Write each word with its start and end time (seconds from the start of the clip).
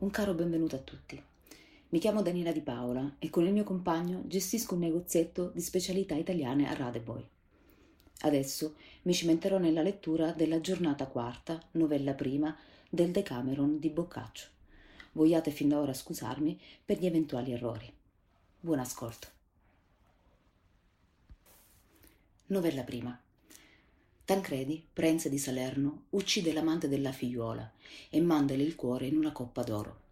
Un 0.00 0.08
caro 0.08 0.32
benvenuto 0.32 0.76
a 0.76 0.78
tutti. 0.78 1.22
Mi 1.90 1.98
chiamo 1.98 2.22
Daniela 2.22 2.52
Di 2.52 2.62
Paola 2.62 3.16
e 3.18 3.28
con 3.28 3.44
il 3.44 3.52
mio 3.52 3.64
compagno 3.64 4.22
gestisco 4.24 4.72
un 4.72 4.80
negozietto 4.80 5.50
di 5.52 5.60
specialità 5.60 6.14
italiane 6.14 6.66
a 6.70 6.72
Radeboy. 6.72 7.22
Adesso 8.20 8.76
mi 9.02 9.12
cimenterò 9.12 9.58
nella 9.58 9.82
lettura 9.82 10.32
della 10.32 10.62
giornata 10.62 11.06
quarta, 11.06 11.62
novella 11.72 12.14
prima, 12.14 12.56
del 12.88 13.10
Decameron 13.10 13.78
di 13.78 13.90
Boccaccio. 13.90 14.46
Vogliate 15.12 15.50
fin 15.50 15.68
da 15.68 15.78
ora 15.78 15.92
scusarmi 15.92 16.58
per 16.82 16.98
gli 16.98 17.04
eventuali 17.04 17.52
errori. 17.52 17.92
Buon 18.58 18.78
ascolto. 18.78 19.28
Novella 22.46 22.84
prima. 22.84 23.20
Tancredi, 24.30 24.86
prense 24.92 25.28
di 25.28 25.38
Salerno, 25.38 26.04
uccide 26.10 26.52
l'amante 26.52 26.86
della 26.86 27.10
figliuola 27.10 27.68
e 28.08 28.20
mandale 28.20 28.62
il 28.62 28.76
cuore 28.76 29.08
in 29.08 29.16
una 29.16 29.32
coppa 29.32 29.64
d'oro, 29.64 30.02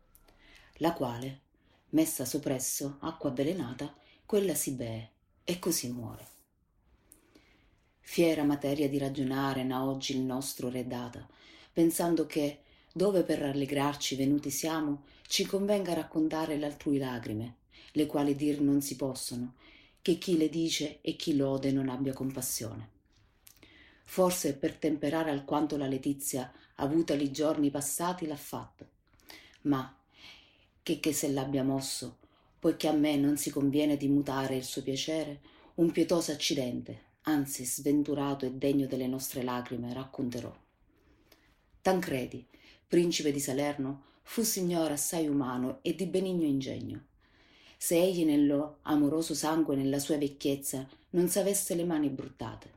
la 0.79 0.93
quale, 0.93 1.43
messa 1.91 2.25
soppresso 2.25 2.97
acqua 2.99 3.31
avvelenata, 3.31 3.95
quella 4.27 4.57
si 4.57 4.73
bee 4.73 5.11
e 5.45 5.61
così 5.61 5.93
muore. 5.93 6.27
Fiera 8.01 8.43
materia 8.43 8.89
di 8.89 8.99
ragionare 8.99 9.63
n'ha 9.63 9.85
oggi 9.85 10.17
il 10.17 10.23
nostro 10.23 10.69
re 10.69 10.85
data, 10.85 11.25
pensando 11.73 12.27
che, 12.27 12.63
dove 12.93 13.23
per 13.23 13.39
rallegrarci 13.39 14.17
venuti 14.17 14.51
siamo, 14.51 15.05
ci 15.29 15.47
convenga 15.47 15.95
raccontare 15.95 16.59
l'altrui 16.59 16.99
lagrime, 16.99 17.55
le 17.93 18.07
quali 18.07 18.35
dir 18.35 18.61
non 18.61 18.83
si 18.83 18.97
possono, 18.97 19.55
che 20.03 20.19
chi 20.19 20.37
le 20.37 20.49
dice 20.49 20.99
e 21.03 21.15
chi 21.15 21.37
lode 21.37 21.71
non 21.71 21.89
abbia 21.89 22.13
compassione 22.13 22.97
forse 24.11 24.57
per 24.57 24.75
temperare 24.75 25.31
alquanto 25.31 25.77
la 25.77 25.87
letizia 25.87 26.51
avuta 26.77 27.15
li 27.15 27.31
giorni 27.31 27.71
passati 27.71 28.27
l'ha 28.27 28.37
fatto. 28.37 28.89
Ma 29.63 29.95
che 30.83 30.99
che 30.99 31.13
se 31.13 31.31
l'abbia 31.31 31.63
mosso 31.63 32.17
poiché 32.59 32.89
a 32.89 32.93
me 32.93 33.17
non 33.17 33.37
si 33.37 33.51
conviene 33.51 33.99
di 33.99 34.09
mutare 34.09 34.57
il 34.57 34.65
suo 34.65 34.83
piacere 34.83 35.41
un 35.75 35.93
pietoso 35.93 36.33
accidente 36.33 37.03
anzi 37.25 37.67
sventurato 37.67 38.47
e 38.47 38.53
degno 38.53 38.87
delle 38.87 39.07
nostre 39.07 39.43
lagrime 39.43 39.93
racconterò. 39.93 40.53
Tancredi 41.83 42.47
principe 42.89 43.31
di 43.31 43.41
salerno 43.41 44.05
fu 44.23 44.43
signore 44.43 44.95
assai 44.95 45.29
umano 45.29 45.81
e 45.83 45.95
di 45.95 46.07
benigno 46.07 46.47
ingegno. 46.47 47.05
Se 47.77 48.01
egli 48.01 48.25
nello 48.25 48.79
amoroso 48.83 49.35
sangue 49.35 49.77
nella 49.77 49.99
sua 49.99 50.17
vecchiezza 50.17 50.89
non 51.11 51.29
s'avesse 51.29 51.75
le 51.75 51.85
mani 51.85 52.09
bruttate 52.09 52.77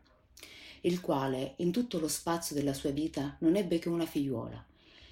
il 0.82 1.00
quale 1.00 1.54
in 1.58 1.72
tutto 1.72 2.00
lo 2.00 2.08
spazio 2.08 2.56
della 2.56 2.74
sua 2.74 2.90
vita 2.90 3.36
non 3.40 3.56
ebbe 3.56 3.80
che 3.80 3.90
una 3.90 4.06
figliuola, 4.06 4.66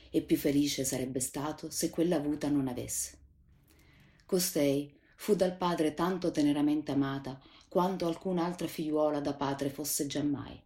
e 0.09 0.21
più 0.21 0.37
felice 0.37 0.83
sarebbe 0.83 1.19
stato 1.19 1.69
se 1.69 1.89
quella 1.89 2.15
avuta 2.15 2.49
non 2.49 2.67
avesse. 2.67 3.17
Costei 4.25 4.91
fu 5.15 5.35
dal 5.35 5.55
padre 5.55 5.93
tanto 5.93 6.31
teneramente 6.31 6.91
amata 6.91 7.39
quanto 7.67 8.07
alcun'altra 8.07 8.67
figliuola 8.67 9.19
da 9.19 9.33
padre 9.33 9.69
fosse 9.69 10.07
giammai, 10.07 10.59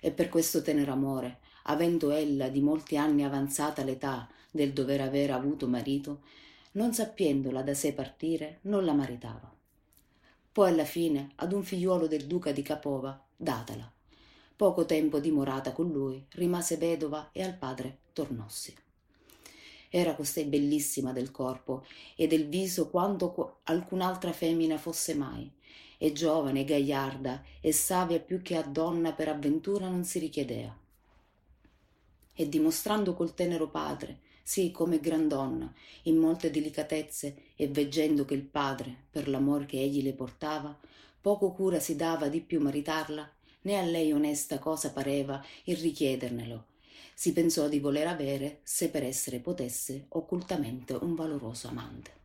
e 0.00 0.10
per 0.10 0.28
questo 0.28 0.60
tenero 0.60 0.92
amore, 0.92 1.38
avendo 1.64 2.10
ella 2.10 2.48
di 2.48 2.60
molti 2.60 2.98
anni 2.98 3.24
avanzata 3.24 3.82
l'età 3.82 4.28
del 4.50 4.72
dover 4.72 5.00
aver 5.00 5.30
avuto 5.30 5.66
marito, 5.66 6.22
non 6.72 6.92
sappiendola 6.92 7.62
da 7.62 7.72
sé 7.72 7.94
partire, 7.94 8.58
non 8.62 8.84
la 8.84 8.92
maritava. 8.92 9.50
Poi 10.52 10.68
alla 10.68 10.84
fine 10.84 11.30
ad 11.36 11.52
un 11.52 11.62
figliuolo 11.62 12.06
del 12.06 12.26
duca 12.26 12.52
di 12.52 12.62
Capova 12.62 13.20
datala, 13.36 13.90
Poco 14.56 14.84
tempo 14.84 15.18
dimorata 15.18 15.72
con 15.72 15.90
lui, 15.90 16.24
rimase 16.34 16.76
vedova 16.76 17.30
e 17.32 17.42
al 17.42 17.56
padre 17.56 17.98
tornossi. 18.12 18.72
Era 19.90 20.14
costei 20.14 20.44
bellissima 20.44 21.12
del 21.12 21.32
corpo 21.32 21.84
e 22.14 22.28
del 22.28 22.48
viso 22.48 22.88
quanto 22.88 23.58
alcun'altra 23.64 24.32
femmina 24.32 24.78
fosse 24.78 25.14
mai, 25.14 25.50
e 25.98 26.12
giovane 26.12 26.60
e 26.60 26.64
gagliarda 26.64 27.42
e 27.60 27.72
savia 27.72 28.20
più 28.20 28.42
che 28.42 28.56
a 28.56 28.62
donna 28.62 29.12
per 29.12 29.28
avventura 29.28 29.88
non 29.88 30.04
si 30.04 30.20
richiedea. 30.20 30.76
E 32.32 32.48
dimostrando 32.48 33.14
col 33.14 33.34
tenero 33.34 33.68
padre, 33.68 34.20
sì 34.42 34.70
come 34.70 35.00
gran 35.00 35.26
donna, 35.26 35.72
in 36.02 36.16
molte 36.16 36.52
delicatezze 36.52 37.36
e 37.56 37.66
veggendo 37.66 38.24
che 38.24 38.34
il 38.34 38.44
padre, 38.44 39.06
per 39.10 39.26
l'amor 39.26 39.66
che 39.66 39.80
egli 39.80 40.02
le 40.02 40.12
portava, 40.12 40.78
poco 41.20 41.52
cura 41.52 41.80
si 41.80 41.96
dava 41.96 42.28
di 42.28 42.40
più 42.40 42.60
maritarla, 42.60 43.32
né 43.64 43.78
a 43.78 43.82
lei 43.82 44.12
onesta 44.12 44.58
cosa 44.58 44.90
pareva 44.90 45.44
il 45.64 45.76
richiedernelo. 45.76 46.66
Si 47.14 47.32
pensò 47.32 47.68
di 47.68 47.78
voler 47.78 48.06
avere, 48.06 48.60
se 48.62 48.88
per 48.88 49.04
essere 49.04 49.38
potesse, 49.40 50.06
occultamente 50.08 50.94
un 50.94 51.14
valoroso 51.14 51.68
amante. 51.68 52.22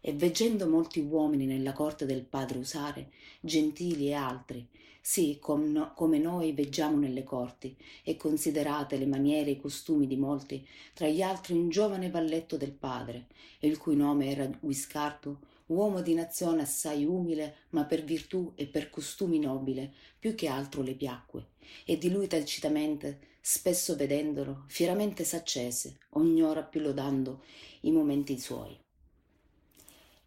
E 0.00 0.12
veggendo 0.12 0.68
molti 0.68 1.00
uomini 1.00 1.46
nella 1.46 1.72
corte 1.72 2.04
del 2.04 2.24
padre 2.24 2.58
usare, 2.58 3.10
gentili 3.40 4.08
e 4.08 4.14
altri, 4.14 4.66
sì 5.00 5.38
com 5.40 5.92
come 5.94 6.18
noi 6.18 6.52
veggiamo 6.52 6.98
nelle 6.98 7.24
corti, 7.24 7.76
e 8.02 8.16
considerate 8.16 8.96
le 8.96 9.06
maniere 9.06 9.50
e 9.50 9.52
i 9.52 9.60
costumi 9.60 10.06
di 10.06 10.16
molti, 10.16 10.66
tra 10.92 11.08
gli 11.08 11.22
altri 11.22 11.54
un 11.54 11.68
giovane 11.68 12.10
valletto 12.10 12.56
del 12.56 12.72
padre, 12.72 13.28
il 13.60 13.78
cui 13.78 13.96
nome 13.96 14.30
era 14.30 14.46
Guiscardo, 14.46 15.38
uomo 15.68 16.00
di 16.00 16.14
nazione 16.14 16.62
assai 16.62 17.04
umile, 17.04 17.56
ma 17.70 17.84
per 17.84 18.04
virtù 18.04 18.52
e 18.54 18.66
per 18.66 18.90
costumi 18.90 19.38
nobile, 19.38 19.92
più 20.18 20.34
che 20.34 20.48
altro 20.48 20.82
le 20.82 20.94
piacque, 20.94 21.48
e 21.84 21.98
di 21.98 22.10
lui 22.10 22.26
tacitamente, 22.26 23.36
spesso 23.40 23.96
vedendolo, 23.96 24.64
fieramente 24.68 25.24
s'accese, 25.24 25.98
ogni 26.10 26.42
ora 26.42 26.62
più 26.62 26.80
lodando 26.80 27.42
i 27.80 27.90
momenti 27.90 28.38
suoi. 28.38 28.78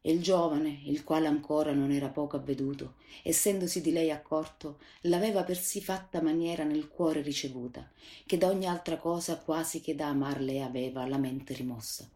E 0.04 0.12
il 0.12 0.22
giovane, 0.22 0.82
il 0.86 1.04
quale 1.04 1.28
ancora 1.28 1.74
non 1.74 1.92
era 1.92 2.10
poco 2.10 2.36
avveduto, 2.36 2.96
essendosi 3.22 3.82
di 3.82 3.92
lei 3.92 4.10
accorto, 4.10 4.80
l'aveva 5.02 5.44
per 5.44 5.58
sì 5.58 5.82
fatta 5.82 6.22
maniera 6.22 6.64
nel 6.64 6.88
cuore 6.88 7.22
ricevuta, 7.22 7.88
che 8.26 8.38
da 8.38 8.48
ogni 8.48 8.66
altra 8.66 8.98
cosa 8.98 9.38
quasi 9.38 9.80
che 9.80 9.94
da 9.94 10.08
amarle 10.08 10.64
aveva 10.64 11.06
la 11.08 11.18
mente 11.18 11.54
rimossa 11.54 12.10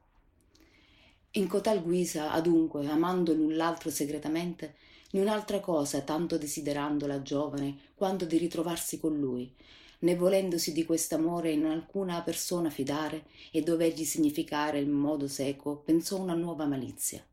in 1.37 1.47
cotal 1.47 1.81
guisa 1.81 2.31
adunque 2.31 2.87
amando 2.87 3.33
l'un 3.33 3.55
l'altro 3.55 3.89
segretamente 3.89 4.75
niun'altra 5.11 5.59
cosa 5.59 6.01
tanto 6.01 6.37
desiderando 6.37 7.07
la 7.07 7.21
giovane 7.21 7.77
quanto 7.93 8.25
di 8.25 8.37
ritrovarsi 8.37 8.99
con 8.99 9.17
lui 9.19 9.53
né 9.99 10.15
volendosi 10.15 10.71
di 10.71 10.85
quest'amore 10.85 11.51
in 11.51 11.65
alcuna 11.65 12.21
persona 12.21 12.69
fidare 12.69 13.25
e 13.51 13.61
dovergli 13.61 14.03
significare 14.03 14.79
il 14.79 14.87
modo 14.87 15.27
seco 15.27 15.77
pensò 15.77 16.19
una 16.19 16.35
nuova 16.35 16.65
malizia. 16.65 17.25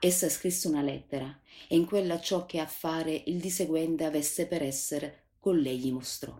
Essa 0.00 0.28
scrisse 0.28 0.68
una 0.68 0.82
lettera 0.82 1.40
e 1.66 1.76
in 1.76 1.84
quella 1.84 2.20
ciò 2.20 2.46
che 2.46 2.60
a 2.60 2.66
fare 2.66 3.22
il 3.26 3.38
di 3.38 3.50
seguente 3.50 4.04
avesse 4.04 4.46
per 4.46 4.62
essere 4.62 5.24
con 5.40 5.58
lei 5.58 5.78
gli 5.78 5.90
mostrò 5.90 6.36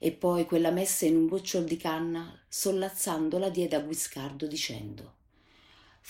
e 0.00 0.12
poi 0.12 0.46
quella 0.46 0.70
messa 0.70 1.06
in 1.06 1.16
un 1.16 1.26
bocciol 1.26 1.64
di 1.64 1.76
canna 1.76 2.40
sollazzandola 2.48 3.50
diede 3.50 3.76
a 3.76 3.80
guiscardo 3.80 4.46
dicendo 4.46 5.16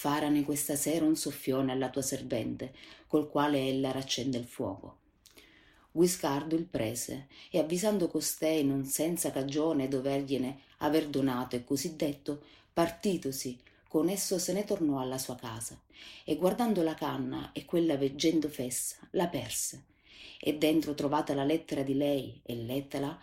farane 0.00 0.44
questa 0.44 0.76
sera 0.76 1.04
un 1.04 1.16
soffione 1.16 1.72
alla 1.72 1.90
tua 1.90 2.02
servente, 2.02 2.72
col 3.08 3.28
quale 3.28 3.66
ella 3.66 3.90
raccende 3.90 4.38
il 4.38 4.44
fuoco. 4.44 4.98
Guiscardo 5.90 6.54
il 6.54 6.66
prese 6.66 7.26
e 7.50 7.58
avvisando 7.58 8.06
costei 8.06 8.64
non 8.64 8.84
senza 8.84 9.32
cagione 9.32 9.88
dovergliene 9.88 10.60
aver 10.78 11.08
donato 11.08 11.56
e 11.56 11.64
così 11.64 11.96
detto, 11.96 12.44
partitosi, 12.72 13.58
con 13.88 14.08
esso 14.08 14.38
se 14.38 14.52
ne 14.52 14.62
tornò 14.62 15.00
alla 15.00 15.18
sua 15.18 15.34
casa 15.34 15.76
e 16.22 16.36
guardando 16.36 16.84
la 16.84 16.94
canna 16.94 17.50
e 17.52 17.64
quella 17.64 17.96
veggendo 17.96 18.48
fessa, 18.48 18.98
la 19.10 19.26
perse 19.26 19.86
e 20.38 20.56
dentro 20.56 20.94
trovata 20.94 21.34
la 21.34 21.42
lettera 21.42 21.82
di 21.82 21.94
lei 21.94 22.40
e 22.44 22.54
lettala 22.54 23.18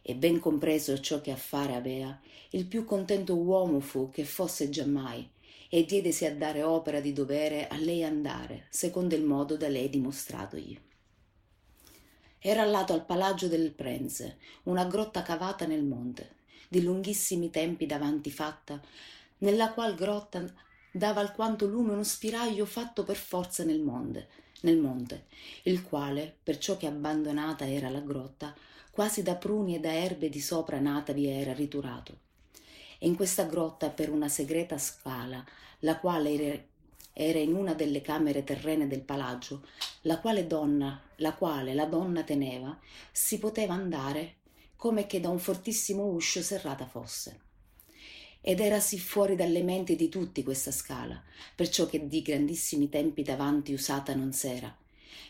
e 0.00 0.14
ben 0.14 0.38
compreso 0.38 1.00
ciò 1.00 1.20
che 1.20 1.32
a 1.32 1.36
fare 1.36 1.74
avea, 1.74 2.16
il 2.50 2.66
più 2.66 2.84
contento 2.84 3.34
uomo 3.34 3.80
fu 3.80 4.08
che 4.08 4.24
fosse 4.24 4.68
giammai 4.68 5.28
e 5.74 5.86
diedesi 5.86 6.26
a 6.26 6.36
dare 6.36 6.62
opera 6.62 7.00
di 7.00 7.14
dovere 7.14 7.66
a 7.66 7.78
lei 7.78 8.04
andare, 8.04 8.66
secondo 8.68 9.14
il 9.14 9.24
modo 9.24 9.56
da 9.56 9.68
lei 9.68 9.88
dimostratogli. 9.88 10.78
Era 12.38 12.60
allato 12.60 12.92
al 12.92 13.06
palagio 13.06 13.48
del 13.48 13.70
Prenze, 13.70 14.36
una 14.64 14.84
grotta 14.84 15.22
cavata 15.22 15.64
nel 15.64 15.82
monte, 15.82 16.34
di 16.68 16.82
lunghissimi 16.82 17.48
tempi 17.48 17.86
davanti 17.86 18.30
fatta, 18.30 18.82
nella 19.38 19.72
qual 19.72 19.94
grotta 19.94 20.44
dava 20.92 21.20
alquanto 21.20 21.64
lume 21.64 21.92
uno 21.92 22.04
spiraglio 22.04 22.66
fatto 22.66 23.02
per 23.02 23.16
forza 23.16 23.64
nel 23.64 23.80
monte, 23.80 24.28
nel 24.64 24.76
monte, 24.76 25.24
il 25.62 25.82
quale, 25.82 26.36
perciò 26.42 26.76
che 26.76 26.86
abbandonata 26.86 27.66
era 27.66 27.88
la 27.88 28.00
grotta, 28.00 28.54
quasi 28.90 29.22
da 29.22 29.36
pruni 29.36 29.76
e 29.76 29.80
da 29.80 29.94
erbe 29.94 30.28
di 30.28 30.40
sopra 30.42 30.78
nata 30.80 31.14
vi 31.14 31.28
era 31.28 31.54
riturato 31.54 32.30
e 33.02 33.06
in 33.08 33.16
questa 33.16 33.46
grotta 33.46 33.90
per 33.90 34.10
una 34.10 34.28
segreta 34.28 34.78
scala, 34.78 35.44
la 35.80 35.98
quale 35.98 36.68
era 37.12 37.38
in 37.40 37.52
una 37.52 37.74
delle 37.74 38.00
camere 38.00 38.44
terrene 38.44 38.86
del 38.86 39.00
palagio, 39.00 39.66
la 40.02 40.20
quale 40.20 40.46
donna, 40.46 41.02
la 41.16 41.34
quale 41.34 41.74
la 41.74 41.86
donna 41.86 42.22
teneva, 42.22 42.78
si 43.10 43.40
poteva 43.40 43.74
andare 43.74 44.36
come 44.76 45.08
che 45.08 45.18
da 45.18 45.30
un 45.30 45.40
fortissimo 45.40 46.04
uscio 46.04 46.42
serrata 46.42 46.86
fosse. 46.86 47.40
ed 48.40 48.60
era 48.60 48.78
sì 48.78 49.00
fuori 49.00 49.34
dalle 49.34 49.64
menti 49.64 49.96
di 49.96 50.08
tutti 50.08 50.44
questa 50.44 50.70
scala, 50.70 51.20
perciò 51.56 51.86
che 51.86 52.06
di 52.06 52.22
grandissimi 52.22 52.88
tempi 52.88 53.24
davanti 53.24 53.72
usata 53.72 54.14
non 54.14 54.32
s'era, 54.32 54.72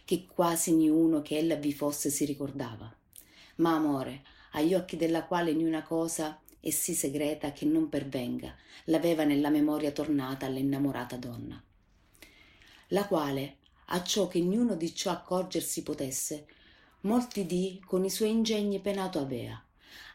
che 0.05 0.27
quasi 0.27 0.75
niuno 0.75 1.23
che 1.23 1.39
ella 1.39 1.55
vi 1.55 1.73
fosse 1.73 2.11
si 2.11 2.27
ricordava. 2.27 2.95
Ma 3.57 3.75
amore, 3.77 4.25
agli 4.53 4.75
occhi 4.75 4.97
della 4.99 5.25
quale 5.25 5.55
niuna 5.55 5.83
cosa 5.83 6.39
è 6.63 6.71
sì 6.71 6.95
segreta 6.95 7.51
che 7.51 7.65
non 7.65 7.89
pervenga, 7.89 8.55
l'aveva 8.85 9.25
nella 9.25 9.51
memoria 9.51 9.91
tornata 9.91 10.47
all'innamorata 10.47 11.17
donna. 11.17 11.61
La 12.89 13.07
quale, 13.07 13.57
a 13.87 14.03
ciò 14.05 14.29
che 14.29 14.41
niuno 14.41 14.77
di 14.77 14.95
ciò 14.95 15.11
accorgersi 15.11 15.83
potesse, 15.83 16.47
molti 17.01 17.45
dì 17.47 17.83
con 17.85 18.05
i 18.05 18.11
suoi 18.11 18.31
ingegni 18.31 18.79
penato 18.79 19.19
avea, 19.19 19.61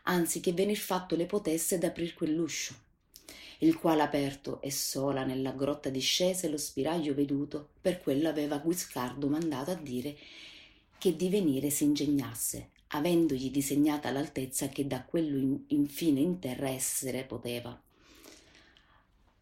anzi 0.03 0.39
che 0.39 0.53
venir 0.53 0.77
fatto 0.77 1.17
le 1.17 1.25
potesse 1.25 1.77
d'aprir 1.77 2.13
quell'uscio 2.13 2.85
il 3.61 3.75
quale 3.77 4.03
aperto 4.03 4.61
e 4.61 4.69
sola 4.69 5.23
nella 5.23 5.51
grotta 5.51 5.89
discese 5.89 6.47
lo 6.47 6.57
spiraglio 6.57 7.15
veduto, 7.15 7.69
per 7.81 8.01
quello 8.01 8.29
aveva 8.29 8.59
Guiscardo 8.59 9.27
mandato 9.27 9.71
a 9.71 9.75
dire 9.75 10.15
che 10.99 11.15
di 11.15 11.29
venire 11.29 11.69
si 11.71 11.83
ingegnasse, 11.83 12.69
avendogli 12.89 13.51
disegnata 13.51 14.11
l'altezza 14.11 14.69
che 14.69 14.87
da 14.87 15.03
quello 15.03 15.61
infine 15.67 16.19
in 16.19 16.39
terra 16.39 16.69
essere 16.69 17.23
poteva. 17.23 17.79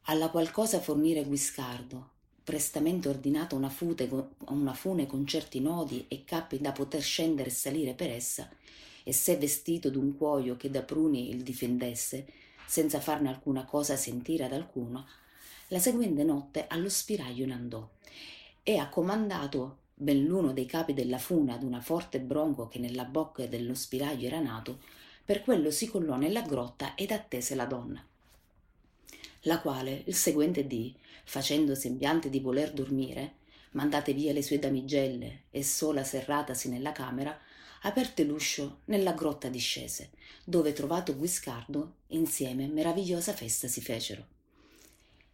Alla 0.04 0.30
qualcosa 0.30 0.80
fornire 0.80 1.24
Guiscardo, 1.24 2.10
prestamente 2.44 3.10
ordinata 3.10 3.56
una, 3.56 3.70
fute, 3.70 4.10
una 4.50 4.74
fune 4.74 5.08
con 5.08 5.26
certi 5.26 5.60
nodi 5.60 6.06
e 6.08 6.24
cappi 6.24 6.60
da 6.60 6.72
poter 6.72 7.02
scendere 7.02 7.50
e 7.50 7.54
salire 7.54 7.94
per 7.94 8.12
essa, 8.12 8.50
e 9.04 9.14
se 9.14 9.38
vestito 9.38 9.90
d'un 9.90 10.16
cuoio 10.16 10.58
che 10.58 10.70
da 10.70 10.82
pruni 10.82 11.30
il 11.30 11.44
difendesse, 11.44 12.28
senza 12.68 13.00
farne 13.00 13.30
alcuna 13.30 13.66
cosa 13.66 13.96
sentire 13.96 14.46
ad 14.46 14.54
alcuno, 14.54 15.06
la 15.70 15.80
seguente 15.80 16.24
notte 16.24 16.66
allo 16.68 16.90
spiraglio 16.90 17.46
ne 17.46 17.54
andò 17.54 17.90
e 18.62 18.78
ha 18.78 18.90
comandato 18.90 19.78
ben 19.98 20.26
l'uno 20.26 20.52
dei 20.52 20.66
capi 20.66 20.94
della 20.94 21.18
fune 21.18 21.54
ad 21.54 21.64
una 21.64 21.80
forte 21.80 22.20
bronco 22.20 22.68
che 22.68 22.80
nella 22.80 23.06
bocca 23.06 23.48
dello 23.48 23.74
spiraglio 23.74 24.28
era 24.28 24.42
nato, 24.42 24.80
per 25.24 25.42
quello 25.42 25.72
si 25.72 25.88
collò 25.88 26.18
nella 26.18 26.42
grotta 26.42 26.96
ed 26.96 27.12
attese 27.12 27.56
la 27.56 27.66
donna. 27.66 28.06
La 29.44 29.60
quale, 29.62 30.04
il 30.06 30.16
seguente 30.16 30.68
dì, 30.68 30.94
facendo 31.24 31.76
sembiante 31.76 32.30
di 32.30 32.42
voler 32.42 32.74
dormire, 32.74 33.36
mandate 33.72 34.14
via 34.14 34.34
le 34.34 34.44
sue 34.44 34.60
damigelle 34.60 35.44
e 35.50 35.64
sola 35.64 36.04
serratasi 36.04 36.70
nella 36.70 36.92
camera, 36.92 37.38
aperte 37.84 38.24
l'uscio 38.24 38.80
nella 38.86 39.14
grotta 39.14 39.48
discese, 39.48 40.10
dove 40.44 40.74
trovato 40.74 41.16
Guiscardo, 41.16 41.94
insieme 42.08 42.68
meravigliosa 42.68 43.34
festa 43.34 43.68
si 43.68 43.82
fecero. 43.82 44.35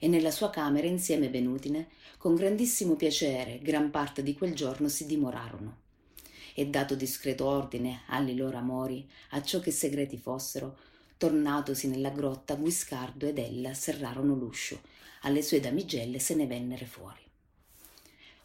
E 0.03 0.07
nella 0.07 0.31
sua 0.31 0.49
camera 0.49 0.87
insieme 0.87 1.29
venutine, 1.29 1.89
con 2.17 2.33
grandissimo 2.33 2.95
piacere, 2.95 3.59
gran 3.61 3.91
parte 3.91 4.23
di 4.23 4.33
quel 4.33 4.55
giorno 4.55 4.89
si 4.89 5.05
dimorarono. 5.05 5.77
E 6.55 6.65
dato 6.65 6.95
discreto 6.95 7.45
ordine 7.45 8.01
agli 8.07 8.35
loro 8.35 8.57
amori, 8.57 9.07
a 9.29 9.43
ciò 9.43 9.59
che 9.59 9.69
segreti 9.69 10.17
fossero, 10.17 10.75
tornatosi 11.17 11.87
nella 11.87 12.09
grotta, 12.09 12.55
Guiscardo 12.55 13.27
ed 13.27 13.37
ella 13.37 13.75
serrarono 13.75 14.33
l'uscio, 14.33 14.81
alle 15.21 15.43
sue 15.43 15.59
damigelle 15.59 16.17
se 16.17 16.33
ne 16.33 16.47
vennero 16.47 16.85
fuori. 16.85 17.21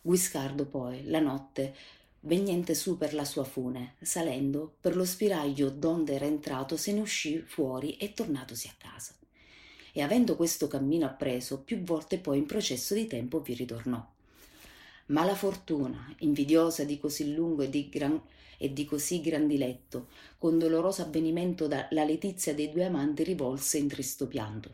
Guiscardo 0.02 0.66
poi, 0.66 1.06
la 1.06 1.20
notte, 1.20 1.74
vegnente 2.20 2.74
su 2.74 2.98
per 2.98 3.14
la 3.14 3.24
sua 3.24 3.44
fune, 3.44 3.94
salendo 4.02 4.76
per 4.78 4.94
lo 4.94 5.06
spiraglio 5.06 5.70
donde 5.70 6.16
era 6.16 6.26
entrato 6.26 6.76
se 6.76 6.92
ne 6.92 7.00
uscì 7.00 7.38
fuori 7.38 7.96
e 7.96 8.12
tornatosi 8.12 8.68
a 8.68 8.74
casa. 8.76 9.14
E 9.96 10.02
avendo 10.02 10.36
questo 10.36 10.68
cammino 10.68 11.06
appreso, 11.06 11.62
più 11.62 11.82
volte 11.82 12.18
poi 12.18 12.36
in 12.36 12.44
processo 12.44 12.92
di 12.92 13.06
tempo 13.06 13.40
vi 13.40 13.54
ritornò. 13.54 14.06
Ma 15.06 15.24
la 15.24 15.34
fortuna, 15.34 16.14
invidiosa 16.18 16.84
di 16.84 17.00
così 17.00 17.32
lungo 17.32 17.62
e 17.62 17.70
di, 17.70 17.88
gran, 17.88 18.20
e 18.58 18.74
di 18.74 18.84
così 18.84 19.22
gran 19.22 19.46
diletto, 19.46 20.08
con 20.36 20.58
doloroso 20.58 21.00
avvenimento 21.00 21.66
da, 21.66 21.86
la 21.92 22.04
letizia 22.04 22.52
dei 22.52 22.70
due 22.70 22.84
amanti 22.84 23.22
rivolse 23.22 23.78
in 23.78 23.88
tristo 23.88 24.26
pianto. 24.26 24.68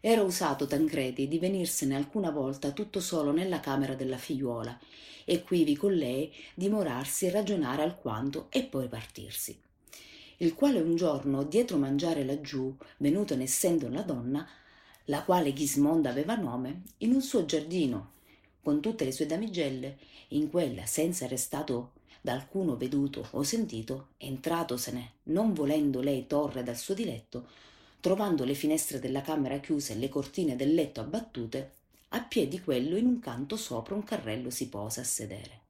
Era 0.00 0.20
usato 0.20 0.66
Tancredi 0.66 1.26
di 1.26 1.38
venirsene 1.38 1.96
alcuna 1.96 2.30
volta 2.30 2.72
tutto 2.72 3.00
solo 3.00 3.32
nella 3.32 3.60
camera 3.60 3.94
della 3.94 4.18
figliuola 4.18 4.78
e 5.24 5.42
quivi 5.42 5.74
con 5.76 5.94
lei 5.94 6.30
dimorarsi 6.52 7.24
e 7.24 7.30
ragionare 7.30 7.84
alquanto 7.84 8.48
e 8.50 8.64
poi 8.64 8.86
partirsi. 8.86 9.58
Il 10.40 10.54
quale 10.54 10.78
un 10.78 10.94
giorno, 10.94 11.42
dietro 11.42 11.78
mangiare 11.78 12.24
laggiù, 12.24 12.72
venuto 12.98 13.34
essendo 13.34 13.88
la 13.88 14.02
donna, 14.02 14.48
la 15.06 15.24
quale 15.24 15.52
Ghismonda 15.52 16.10
aveva 16.10 16.36
nome, 16.36 16.82
in 16.98 17.12
un 17.12 17.20
suo 17.22 17.44
giardino, 17.44 18.12
con 18.62 18.80
tutte 18.80 19.04
le 19.04 19.10
sue 19.10 19.26
damigelle, 19.26 19.98
in 20.28 20.48
quella 20.48 20.86
senza 20.86 21.26
restato 21.26 21.90
da 22.20 22.34
alcuno 22.34 22.76
veduto 22.76 23.26
o 23.32 23.42
sentito, 23.42 24.10
entratosene, 24.18 25.14
non 25.24 25.54
volendo 25.54 26.00
lei 26.00 26.28
torre 26.28 26.62
dal 26.62 26.76
suo 26.76 26.94
diletto, 26.94 27.48
trovando 27.98 28.44
le 28.44 28.54
finestre 28.54 29.00
della 29.00 29.22
camera 29.22 29.58
chiuse 29.58 29.94
e 29.94 29.96
le 29.96 30.08
cortine 30.08 30.54
del 30.54 30.72
letto 30.72 31.00
abbattute, 31.00 31.72
a 32.10 32.22
piedi 32.22 32.60
quello 32.60 32.96
in 32.96 33.06
un 33.06 33.18
canto 33.18 33.56
sopra 33.56 33.96
un 33.96 34.04
carrello 34.04 34.50
si 34.50 34.68
posa 34.68 35.00
a 35.00 35.04
sedere 35.04 35.66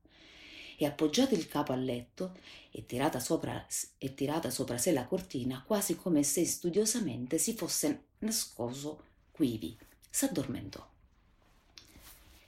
e 0.81 0.87
appoggiato 0.87 1.35
il 1.35 1.49
capo 1.49 1.73
al 1.73 1.83
letto 1.83 2.37
e 2.71 2.87
tirata 2.87 3.19
sopra, 3.19 3.67
e 3.99 4.15
tirata 4.15 4.49
sopra 4.49 4.79
sé 4.79 4.93
la 4.93 5.07
cortina 5.07 5.65
quasi 5.67 5.97
come 5.97 6.23
se 6.23 6.47
studiosamente 6.47 7.37
si 7.37 7.55
fosse 7.55 8.05
nascoso 8.19 9.03
quivi. 9.33 9.77
S'addormentò. 10.09 10.87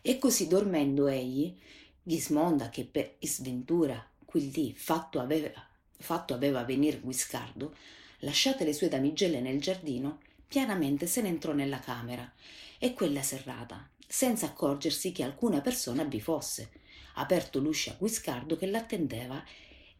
E 0.01 0.19
così 0.19 0.47
dormendo 0.47 1.09
egli 1.09 1.59
Ghismonda 2.03 2.71
che 2.71 2.85
per 2.85 3.17
sventura 3.19 4.09
quel 4.25 4.45
dì 4.45 4.73
fatto 4.77 5.19
aveva, 5.19 5.51
fatto 5.97 6.33
aveva 6.33 6.63
venir 6.63 7.01
Guiscardo 7.01 7.75
lasciate 8.21 8.65
le 8.65 8.73
sue 8.73 8.89
damigelle 8.89 9.41
nel 9.41 9.61
giardino 9.61 10.21
pianamente 10.47 11.09
se 11.09 11.21
ne 11.21 11.29
entrò 11.29 11.53
nella 11.53 11.81
camera 11.81 12.33
e 12.79 12.95
quella 12.95 13.23
serrata, 13.23 13.89
senza 14.07 14.47
accorgersi 14.47 15.11
che 15.11 15.25
alcuna 15.25 15.61
persona 15.61 16.05
vi 16.05 16.21
fosse, 16.21 16.71
aperto 17.15 17.59
l'uscio 17.59 17.91
a 17.91 17.97
Guiscardo 17.99 18.57
che 18.57 18.67
l'attendeva 18.67 19.45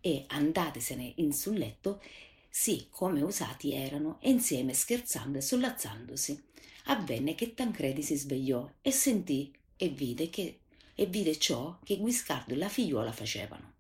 e 0.01 0.25
andatesene 0.29 1.13
in 1.17 1.33
sul 1.33 1.59
letto, 1.59 2.03
sì 2.49 2.89
come 2.91 3.23
usati 3.23 3.73
erano, 3.73 4.19
e 4.21 4.31
insieme 4.31 4.75
scherzando 4.75 5.39
e 5.39 5.43
sollazzandosi, 5.43 6.43
avvenne 6.85 7.35
che 7.35 7.55
Tancredi 7.55 8.03
si 8.03 8.17
svegliò 8.17 8.69
e 8.81 8.91
sentì 8.91 9.53
e 9.77 9.89
vide 9.89 10.31
che 10.31 10.61
e 11.01 11.07
vide 11.07 11.39
ciò 11.39 11.79
che 11.83 11.97
Guiscardo 11.97 12.53
e 12.53 12.59
la 12.59 12.69
figliuola 12.69 13.11
facevano. 13.11 13.73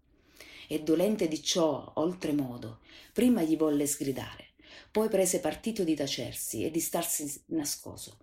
E 0.66 0.82
dolente 0.82 1.28
di 1.28 1.42
ciò, 1.42 1.92
oltremodo, 1.96 2.78
prima 3.12 3.42
gli 3.42 3.58
volle 3.58 3.86
sgridare, 3.86 4.52
poi 4.90 5.10
prese 5.10 5.38
partito 5.38 5.84
di 5.84 5.94
tacersi 5.94 6.64
e 6.64 6.70
di 6.70 6.80
starsi 6.80 7.42
nascoso, 7.48 8.16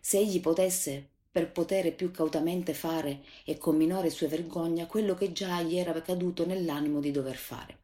se 0.00 0.18
egli 0.18 0.40
potesse 0.40 1.08
per 1.36 1.52
potere 1.52 1.92
più 1.92 2.10
cautamente 2.12 2.72
fare 2.72 3.20
e 3.44 3.58
con 3.58 3.76
minore 3.76 4.08
sua 4.08 4.26
vergogna 4.26 4.86
quello 4.86 5.12
che 5.12 5.32
già 5.32 5.60
gli 5.60 5.76
era 5.76 5.92
caduto 6.00 6.46
nell'animo 6.46 6.98
di 6.98 7.10
dover 7.10 7.36
fare. 7.36 7.76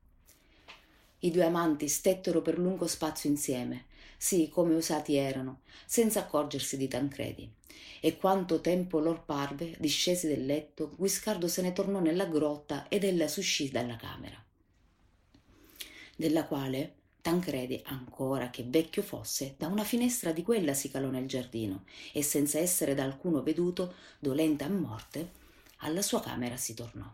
I 1.19 1.31
due 1.31 1.45
amanti 1.45 1.87
stettero 1.87 2.41
per 2.41 2.59
lungo 2.59 2.87
spazio 2.87 3.29
insieme, 3.29 3.85
sì, 4.17 4.49
come 4.49 4.75
usati 4.75 5.17
erano, 5.17 5.61
senza 5.85 6.21
accorgersi 6.21 6.79
di 6.79 6.89
Tancredi. 6.89 7.53
E 8.01 8.17
quanto 8.17 8.63
tempo 8.63 9.01
lor 9.01 9.23
parve, 9.27 9.77
discesi 9.79 10.29
del 10.29 10.47
letto, 10.47 10.91
Guiscardo 10.97 11.47
se 11.47 11.61
ne 11.61 11.75
tornò 11.75 12.01
nella 12.01 12.25
grotta 12.25 12.89
ed 12.89 13.05
ella 13.05 13.29
s'uscì 13.29 13.71
dalla 13.71 13.97
camera, 13.97 14.43
della 16.17 16.47
quale 16.47 16.95
Tancredi, 17.23 17.81
ancora 17.85 18.51
che 18.51 18.65
vecchio 18.67 19.01
fosse, 19.01 19.55
da 19.57 19.69
una 19.69 19.85
finestra 19.85 20.33
di 20.33 20.43
quella 20.43 20.75
si 20.75 20.91
calò 20.91 21.09
nel 21.09 21.29
giardino 21.29 21.85
e 22.13 22.21
senza 22.21 22.59
essere 22.59 22.95
da 22.95 23.05
alcuno 23.05 23.45
veduto, 23.45 23.95
dolente 24.19 24.65
a 24.65 24.69
morte, 24.69 25.31
alla 25.79 26.03
sua 26.03 26.21
camera 26.21 26.57
si 26.57 26.75
tornò. 26.75 27.09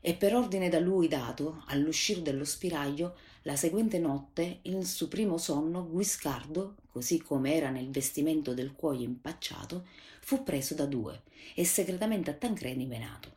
E 0.00 0.14
per 0.14 0.34
ordine 0.34 0.68
da 0.68 0.80
lui 0.80 1.06
dato, 1.06 1.62
all'uscir 1.66 2.22
dello 2.22 2.44
spiraglio, 2.44 3.16
la 3.42 3.54
seguente 3.54 4.00
notte, 4.00 4.58
in 4.62 4.84
suo 4.84 5.06
primo 5.06 5.38
sonno, 5.38 5.88
Guiscardo, 5.88 6.74
così 6.90 7.22
come 7.22 7.54
era 7.54 7.70
nel 7.70 7.90
vestimento 7.90 8.52
del 8.52 8.72
cuoio 8.72 9.04
impacciato, 9.04 9.86
fu 10.22 10.42
preso 10.42 10.74
da 10.74 10.86
due 10.86 11.22
e 11.54 11.64
segretamente 11.64 12.30
a 12.30 12.34
Tancredi 12.34 12.84
menato, 12.84 13.36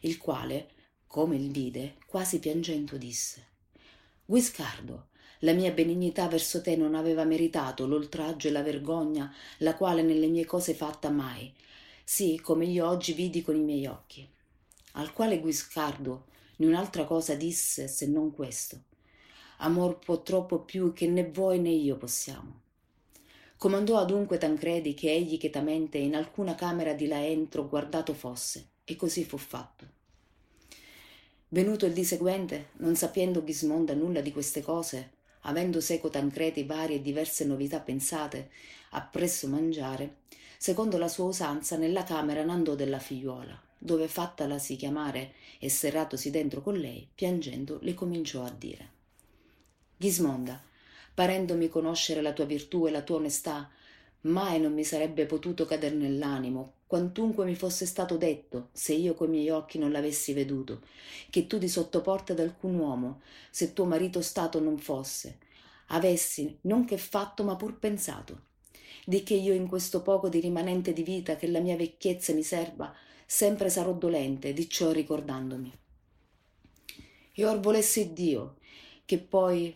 il 0.00 0.18
quale, 0.18 0.68
come 1.06 1.36
il 1.36 1.50
vide, 1.50 1.96
quasi 2.06 2.38
piangendo 2.38 2.98
disse 2.98 3.51
Guiscardo, 4.32 5.08
la 5.40 5.52
mia 5.52 5.72
benignità 5.72 6.26
verso 6.26 6.62
te 6.62 6.74
non 6.74 6.94
aveva 6.94 7.22
meritato 7.22 7.86
l'oltraggio 7.86 8.48
e 8.48 8.50
la 8.50 8.62
vergogna, 8.62 9.30
la 9.58 9.74
quale 9.76 10.00
nelle 10.00 10.26
mie 10.26 10.46
cose 10.46 10.72
fatta 10.72 11.10
mai, 11.10 11.52
sì 12.02 12.40
come 12.40 12.64
io 12.64 12.88
oggi 12.88 13.12
vidi 13.12 13.42
con 13.42 13.56
i 13.56 13.62
miei 13.62 13.84
occhi. 13.84 14.26
Al 14.92 15.12
quale 15.12 15.38
Guiscardo 15.38 16.28
niun'altra 16.56 17.04
cosa 17.04 17.34
disse 17.34 17.88
se 17.88 18.06
non 18.06 18.32
questo. 18.32 18.84
Amor 19.58 19.98
può 19.98 20.22
troppo 20.22 20.60
più 20.60 20.94
che 20.94 21.06
né 21.08 21.28
voi 21.28 21.60
né 21.60 21.68
io 21.68 21.98
possiamo. 21.98 22.60
Comandò 23.58 23.98
adunque 23.98 24.38
Tancredi 24.38 24.94
che 24.94 25.12
egli 25.12 25.36
chetamente 25.36 25.98
in 25.98 26.16
alcuna 26.16 26.54
camera 26.54 26.94
di 26.94 27.06
là 27.06 27.22
entro 27.22 27.68
guardato 27.68 28.14
fosse, 28.14 28.68
e 28.82 28.96
così 28.96 29.26
fu 29.26 29.36
fatto. 29.36 30.00
Venuto 31.52 31.84
il 31.84 31.92
dì 31.92 32.02
seguente, 32.02 32.68
non 32.78 32.96
sapendo 32.96 33.44
Ghismonda 33.44 33.92
nulla 33.92 34.22
di 34.22 34.32
queste 34.32 34.62
cose, 34.62 35.10
avendo 35.40 35.82
seco 35.82 36.08
Tancredi 36.08 36.64
varie 36.64 36.96
e 36.96 37.02
diverse 37.02 37.44
novità 37.44 37.78
pensate, 37.80 38.48
appresso 38.92 39.48
mangiare, 39.48 40.20
secondo 40.56 40.96
la 40.96 41.08
sua 41.08 41.26
usanza 41.26 41.76
nella 41.76 42.04
camera 42.04 42.42
n'andò 42.42 42.74
della 42.74 42.98
figliuola, 42.98 43.60
dove 43.76 44.08
fattalasi 44.08 44.76
chiamare 44.76 45.34
e 45.58 45.68
serratosi 45.68 46.30
dentro 46.30 46.62
con 46.62 46.74
lei, 46.74 47.06
piangendo 47.14 47.80
le 47.82 47.92
cominciò 47.92 48.44
a 48.44 48.50
dire. 48.50 48.90
Ghismonda, 49.98 50.58
parendomi 51.12 51.68
conoscere 51.68 52.22
la 52.22 52.32
tua 52.32 52.46
virtù 52.46 52.86
e 52.86 52.90
la 52.90 53.02
tua 53.02 53.16
onestà, 53.16 53.70
mai 54.22 54.60
non 54.60 54.72
mi 54.72 54.84
sarebbe 54.84 55.26
potuto 55.26 55.64
cader 55.64 55.94
nell'animo, 55.94 56.74
quantunque 56.86 57.44
mi 57.44 57.54
fosse 57.54 57.86
stato 57.86 58.16
detto, 58.16 58.68
se 58.72 58.92
io 58.92 59.14
coi 59.14 59.28
miei 59.28 59.50
occhi 59.50 59.78
non 59.78 59.90
l'avessi 59.90 60.32
veduto, 60.32 60.82
che 61.30 61.46
tu 61.46 61.58
di 61.58 61.68
sottoporte 61.68 62.32
ad 62.32 62.40
alcun 62.40 62.74
uomo, 62.74 63.20
se 63.50 63.72
tuo 63.72 63.84
marito 63.84 64.20
stato 64.20 64.60
non 64.60 64.78
fosse, 64.78 65.38
avessi 65.88 66.58
non 66.62 66.84
che 66.84 66.98
fatto 66.98 67.44
ma 67.44 67.56
pur 67.56 67.78
pensato, 67.78 68.50
di 69.04 69.22
che 69.22 69.34
io 69.34 69.54
in 69.54 69.66
questo 69.66 70.02
poco 70.02 70.28
di 70.28 70.40
rimanente 70.40 70.92
di 70.92 71.02
vita 71.02 71.36
che 71.36 71.48
la 71.48 71.60
mia 71.60 71.76
vecchiezza 71.76 72.32
mi 72.32 72.42
serba, 72.42 72.94
sempre 73.26 73.70
sarò 73.70 73.92
dolente 73.94 74.52
di 74.52 74.68
ciò 74.68 74.90
ricordandomi. 74.90 75.72
E 77.34 77.44
or 77.44 77.58
volesse 77.60 78.12
Dio 78.12 78.56
che 79.04 79.18
poi 79.18 79.74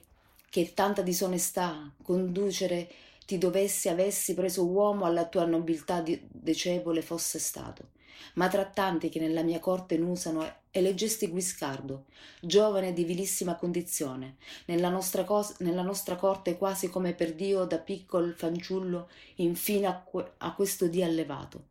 che 0.50 0.72
tanta 0.74 1.02
disonestà 1.02 1.92
conducere 2.02 2.90
ti 3.26 3.38
dovessi 3.38 3.88
avessi 3.88 4.34
preso 4.34 4.64
uomo 4.64 5.04
alla 5.04 5.26
tua 5.26 5.44
nobiltà 5.44 6.02
decevole 6.02 7.02
fosse 7.02 7.38
stato. 7.38 7.90
Ma 8.34 8.48
tra 8.48 8.64
tanti 8.64 9.08
che 9.08 9.18
nella 9.18 9.42
mia 9.42 9.58
corte 9.58 9.98
n'usano 9.98 10.60
eleggesti 10.70 11.28
Guiscardo, 11.28 12.06
giovane 12.40 12.92
di 12.92 13.04
vilissima 13.04 13.56
condizione, 13.56 14.36
nella 14.66 14.88
nostra, 14.88 15.24
cos- 15.24 15.58
nella 15.58 15.82
nostra 15.82 16.16
corte 16.16 16.56
quasi 16.56 16.88
come 16.88 17.14
per 17.14 17.34
Dio 17.34 17.64
da 17.64 17.78
piccol 17.78 18.34
fanciullo, 18.34 19.08
infine 19.36 19.86
a, 19.86 19.98
que- 20.00 20.32
a 20.38 20.54
questo 20.54 20.86
dì 20.86 21.02
allevato. 21.02 21.66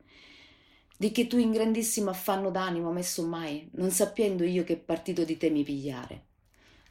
Di 0.97 1.11
che 1.11 1.27
tu 1.27 1.37
in 1.37 1.51
grandissimo 1.51 2.09
affanno 2.09 2.51
d'animo 2.51 2.91
messo 2.91 3.25
mai, 3.25 3.69
non 3.73 3.91
sapendo 3.91 4.43
io 4.43 4.63
che 4.63 4.77
partito 4.77 5.23
di 5.23 5.37
te 5.37 5.49
mi 5.49 5.63
pigliare 5.63 6.33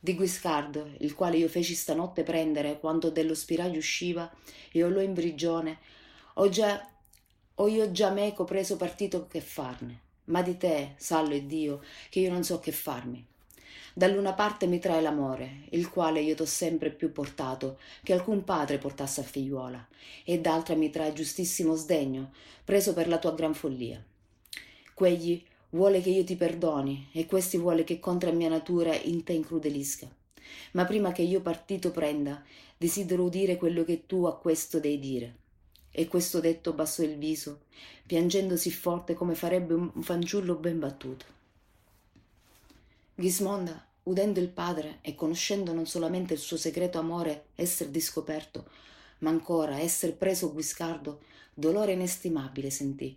di 0.04 0.14
Guiscardo, 0.14 0.90
il 0.98 1.14
quale 1.14 1.38
io 1.38 1.48
feci 1.48 1.72
stanotte 1.72 2.24
prendere 2.24 2.78
quando 2.78 3.08
dello 3.08 3.34
spiraglio 3.34 3.78
usciva 3.78 4.30
e 4.70 4.84
ho 4.84 5.00
in 5.00 5.14
prigione, 5.14 5.78
ho 6.34 6.50
già 6.50 6.86
ho 7.54 7.68
io 7.68 7.90
già 7.90 8.10
meco 8.10 8.44
preso 8.44 8.76
partito 8.76 9.26
che 9.28 9.40
farne, 9.40 10.00
ma 10.24 10.42
di 10.42 10.58
te, 10.58 10.92
sallo 10.96 11.32
e 11.32 11.46
Dio, 11.46 11.80
che 12.10 12.20
io 12.20 12.30
non 12.30 12.44
so 12.44 12.60
che 12.60 12.70
farmi. 12.70 13.24
Dall'una 13.94 14.34
parte 14.34 14.66
mi 14.66 14.78
trae 14.78 15.00
l'amore, 15.00 15.68
il 15.70 15.88
quale 15.88 16.20
io 16.20 16.34
t'ho 16.34 16.44
sempre 16.44 16.90
più 16.90 17.10
portato, 17.10 17.78
che 18.02 18.12
alcun 18.12 18.44
padre 18.44 18.76
portasse 18.76 19.22
a 19.22 19.24
figliuola, 19.24 19.88
e 20.22 20.38
d'altra 20.38 20.74
mi 20.74 20.90
trae 20.90 21.14
giustissimo 21.14 21.76
sdegno, 21.76 22.32
preso 22.62 22.92
per 22.92 23.08
la 23.08 23.18
tua 23.18 23.32
gran 23.32 23.54
follia. 23.54 24.04
Quegli 24.92 25.42
Vuole 25.74 26.00
che 26.00 26.10
io 26.10 26.22
ti 26.22 26.36
perdoni 26.36 27.08
e 27.10 27.26
questi 27.26 27.56
vuole 27.56 27.82
che 27.82 27.98
contra 27.98 28.30
mia 28.30 28.48
natura 28.48 28.94
in 28.94 29.24
te 29.24 29.32
incrudelisca. 29.32 30.08
Ma 30.72 30.84
prima 30.84 31.10
che 31.10 31.22
io 31.22 31.40
partito 31.40 31.90
prenda, 31.90 32.44
desidero 32.76 33.24
udire 33.24 33.56
quello 33.56 33.82
che 33.82 34.06
tu 34.06 34.24
a 34.24 34.38
questo 34.38 34.78
dei 34.78 35.00
dire. 35.00 35.34
E 35.90 36.06
questo 36.06 36.38
detto 36.38 36.74
bassò 36.74 37.02
il 37.02 37.18
viso, 37.18 37.62
piangendo 38.06 38.56
sì 38.56 38.70
forte 38.70 39.14
come 39.14 39.34
farebbe 39.34 39.74
un 39.74 39.90
fanciullo 40.00 40.54
ben 40.54 40.78
battuto. 40.78 41.24
Ghismonda, 43.16 43.84
udendo 44.04 44.38
il 44.38 44.50
padre 44.50 44.98
e 45.00 45.16
conoscendo 45.16 45.72
non 45.72 45.86
solamente 45.86 46.34
il 46.34 46.40
suo 46.40 46.56
segreto 46.56 47.00
amore 47.00 47.46
esser 47.56 47.88
discoperto, 47.88 48.64
ma 49.18 49.30
ancora 49.30 49.80
esser 49.80 50.14
preso 50.14 50.52
Guiscardo, 50.52 51.22
dolore 51.52 51.94
inestimabile 51.94 52.70
sentì 52.70 53.16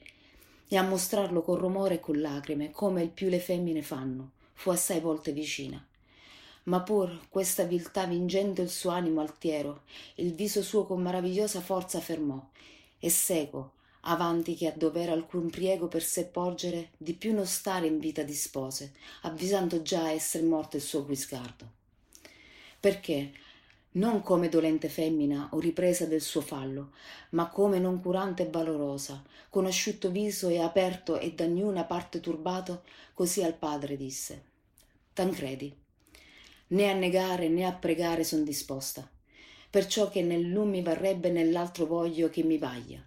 e 0.67 0.77
a 0.77 0.83
mostrarlo 0.83 1.41
con 1.41 1.57
rumore 1.57 1.95
e 1.95 1.99
con 1.99 2.19
lacrime, 2.19 2.71
come 2.71 3.01
il 3.01 3.09
più 3.09 3.29
le 3.29 3.39
femmine 3.39 3.81
fanno, 3.81 4.31
fu 4.53 4.69
assai 4.69 4.99
volte 4.99 5.31
vicina. 5.31 5.85
Ma 6.63 6.81
pur 6.81 7.29
questa 7.29 7.63
viltà 7.63 8.05
vincendo 8.05 8.61
il 8.61 8.69
suo 8.69 8.89
animo 8.89 9.21
altiero, 9.21 9.83
il 10.15 10.33
viso 10.33 10.61
suo 10.61 10.85
con 10.85 11.01
meravigliosa 11.01 11.61
forza 11.61 12.01
fermò, 12.01 12.45
e 12.99 13.09
seco, 13.09 13.73
avanti 14.01 14.55
che 14.55 14.67
a 14.67 14.73
dovere 14.75 15.11
alcun 15.11 15.49
priego 15.49 15.87
per 15.87 16.03
sé 16.03 16.25
porgere, 16.25 16.91
di 16.97 17.13
più 17.13 17.33
non 17.33 17.45
stare 17.45 17.87
in 17.87 17.99
vita 17.99 18.23
dispose, 18.23 18.93
avvisando 19.21 19.81
già 19.81 20.11
esser 20.11 20.43
morto 20.43 20.75
il 20.75 20.81
suo 20.81 21.05
guiscardo. 21.05 21.71
Perché, 22.79 23.31
non 23.97 24.21
come 24.21 24.47
dolente 24.47 24.89
femmina 24.89 25.49
o 25.51 25.59
ripresa 25.59 26.05
del 26.05 26.21
suo 26.21 26.41
fallo, 26.41 26.91
ma 27.31 27.49
come 27.49 27.79
noncurante 27.79 28.43
e 28.43 28.49
valorosa, 28.49 29.23
con 29.49 29.65
asciutto 29.65 30.11
viso 30.11 30.49
e 30.49 30.59
aperto 30.59 31.19
e 31.19 31.33
da 31.33 31.45
niuna 31.45 31.83
parte 31.83 32.19
turbato, 32.19 32.83
così 33.13 33.43
al 33.43 33.55
padre 33.55 33.97
disse: 33.97 34.43
Tancredi, 35.13 35.75
né 36.67 36.89
a 36.89 36.93
negare 36.93 37.49
né 37.49 37.65
a 37.65 37.73
pregare 37.73 38.23
son 38.23 38.43
disposta, 38.43 39.09
perciò 39.69 40.09
che 40.09 40.21
nell'un 40.21 40.69
mi 40.69 40.83
varrebbe 40.83 41.31
nell'altro 41.31 41.85
voglio 41.87 42.29
che 42.29 42.43
mi 42.43 42.57
vaglia. 42.57 43.03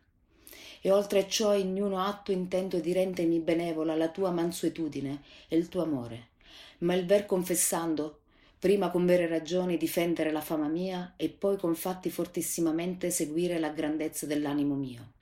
E 0.83 0.91
oltre 0.91 1.21
a 1.21 1.27
ciò 1.29 1.55
in 1.55 1.73
niuno 1.73 2.03
atto 2.03 2.33
intendo 2.33 2.81
di 2.81 2.93
rendermi 2.93 3.39
benevola 3.39 3.95
la 3.95 4.09
tua 4.09 4.31
mansuetudine 4.31 5.23
e 5.47 5.57
il 5.57 5.69
tuo 5.69 5.83
amore, 5.83 6.31
ma 6.79 6.95
il 6.95 7.07
ver 7.07 7.27
confessando 7.27 8.20
prima 8.61 8.91
con 8.91 9.07
vere 9.07 9.27
ragioni 9.27 9.79
difendere 9.79 10.31
la 10.31 10.43
fama 10.43 10.69
mia 10.69 11.15
e 11.17 11.31
poi 11.31 11.57
con 11.57 11.75
fatti 11.75 12.11
fortissimamente 12.11 13.11
seguire 13.11 13.59
la 13.59 13.71
grandezza 13.71 14.27
dell'animo 14.27 14.75
mio. 14.75 15.13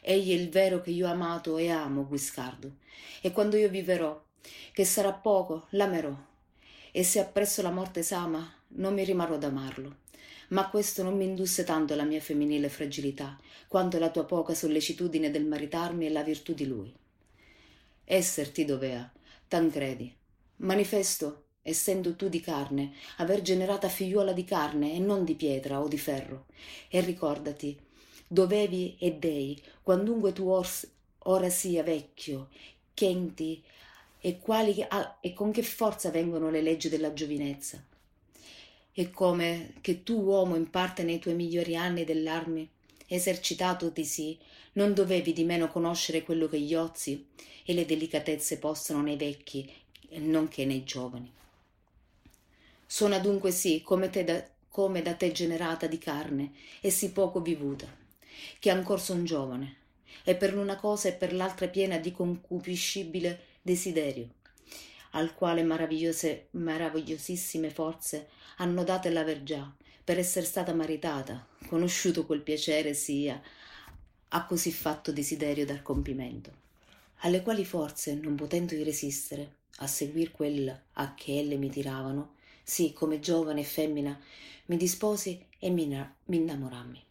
Egli 0.00 0.30
è 0.30 0.40
il 0.40 0.48
vero 0.48 0.80
che 0.80 0.88
io 0.88 1.06
ho 1.06 1.10
amato 1.10 1.58
e 1.58 1.68
amo, 1.68 2.06
Guiscardo, 2.06 2.76
e 3.20 3.32
quando 3.32 3.58
io 3.58 3.68
viverò, 3.68 4.18
che 4.72 4.84
sarà 4.86 5.12
poco, 5.12 5.66
l'amerò, 5.70 6.16
e 6.90 7.04
se 7.04 7.20
appresso 7.20 7.60
la 7.60 7.70
morte 7.70 8.02
s'ama, 8.02 8.50
non 8.68 8.94
mi 8.94 9.04
rimarrò 9.04 9.36
d'amarlo. 9.36 9.96
Ma 10.48 10.70
questo 10.70 11.02
non 11.02 11.18
mi 11.18 11.24
indusse 11.24 11.64
tanto 11.64 11.94
la 11.94 12.04
mia 12.04 12.20
femminile 12.20 12.70
fragilità, 12.70 13.38
quanto 13.68 13.98
la 13.98 14.08
tua 14.08 14.24
poca 14.24 14.54
sollecitudine 14.54 15.30
del 15.30 15.44
maritarmi 15.44 16.06
e 16.06 16.10
la 16.10 16.22
virtù 16.22 16.54
di 16.54 16.66
lui. 16.66 16.92
Esser 18.04 18.50
ti 18.50 18.64
dovea, 18.64 19.12
Tancredi. 19.46 20.12
Manifesto 20.56 21.44
essendo 21.62 22.16
tu 22.16 22.28
di 22.28 22.40
carne, 22.40 22.92
aver 23.18 23.42
generata 23.42 23.88
figliuola 23.88 24.32
di 24.32 24.44
carne 24.44 24.94
e 24.94 24.98
non 24.98 25.24
di 25.24 25.34
pietra 25.34 25.80
o 25.80 25.88
di 25.88 25.98
ferro. 25.98 26.46
E 26.88 27.00
ricordati, 27.00 27.78
dovevi 28.26 28.96
e 28.98 29.14
dei, 29.14 29.60
quandunque 29.82 30.32
tu 30.32 30.48
ors, 30.48 30.88
ora 31.24 31.50
sia 31.50 31.82
vecchio, 31.82 32.48
chenti, 32.94 33.62
e, 34.20 34.38
quali, 34.38 34.84
ah, 34.86 35.18
e 35.20 35.32
con 35.32 35.50
che 35.50 35.62
forza 35.62 36.10
vengono 36.10 36.50
le 36.50 36.60
leggi 36.60 36.88
della 36.88 37.12
giovinezza. 37.12 37.82
E 38.92 39.10
come 39.10 39.74
che 39.80 40.02
tu, 40.02 40.20
uomo, 40.20 40.56
in 40.56 40.68
parte 40.68 41.02
nei 41.02 41.18
tuoi 41.18 41.34
migliori 41.34 41.76
anni 41.76 42.04
dell'armi, 42.04 42.68
esercitato 43.06 43.88
di 43.88 44.04
sì, 44.04 44.38
non 44.72 44.94
dovevi 44.94 45.32
di 45.32 45.44
meno 45.44 45.68
conoscere 45.68 46.22
quello 46.22 46.48
che 46.48 46.60
gli 46.60 46.74
ozi 46.74 47.26
e 47.64 47.72
le 47.72 47.86
delicatezze 47.86 48.58
postano 48.58 49.00
nei 49.02 49.16
vecchi, 49.16 49.70
nonché 50.18 50.64
nei 50.64 50.84
giovani. 50.84 51.32
Sono 52.92 53.14
adunque 53.14 53.52
sì, 53.52 53.82
come, 53.82 54.10
da, 54.10 54.44
come 54.66 55.00
da 55.00 55.14
te 55.14 55.30
generata 55.30 55.86
di 55.86 55.96
carne 55.96 56.50
e 56.80 56.90
sì 56.90 57.12
poco 57.12 57.40
vivuta, 57.40 57.86
che 58.58 58.68
ancor 58.68 59.00
son 59.00 59.24
giovane, 59.24 59.76
e 60.24 60.34
per 60.34 60.52
l'una 60.52 60.74
cosa 60.74 61.06
e 61.06 61.12
per 61.12 61.32
l'altra 61.32 61.68
piena 61.68 61.98
di 61.98 62.10
concupiscibile 62.10 63.42
desiderio, 63.62 64.30
al 65.12 65.34
quale 65.34 65.62
meravigliose, 65.62 66.48
meravigliosissime 66.50 67.70
forze 67.70 68.28
hanno 68.56 68.82
dato 68.82 69.08
l'aver 69.08 69.44
già, 69.44 69.72
per 70.02 70.18
essere 70.18 70.44
stata 70.44 70.74
maritata, 70.74 71.46
conosciuto 71.68 72.26
quel 72.26 72.42
piacere 72.42 72.92
sia, 72.92 73.40
a 74.30 74.44
così 74.46 74.72
fatto 74.72 75.12
desiderio 75.12 75.64
dar 75.64 75.82
compimento, 75.82 76.52
alle 77.18 77.42
quali 77.42 77.64
forze, 77.64 78.14
non 78.14 78.34
potendo 78.34 78.74
resistere, 78.82 79.58
a 79.76 79.86
seguir 79.86 80.32
quel 80.32 80.76
a 80.94 81.14
che 81.14 81.38
elle 81.38 81.54
mi 81.54 81.70
tiravano, 81.70 82.38
sì, 82.70 82.92
come 82.92 83.18
giovane 83.18 83.62
e 83.62 83.64
femmina, 83.64 84.16
mi 84.66 84.76
disposi 84.76 85.44
e 85.58 85.70
mi, 85.70 85.88
mi 85.88 86.36
innamorammi. 86.36 87.02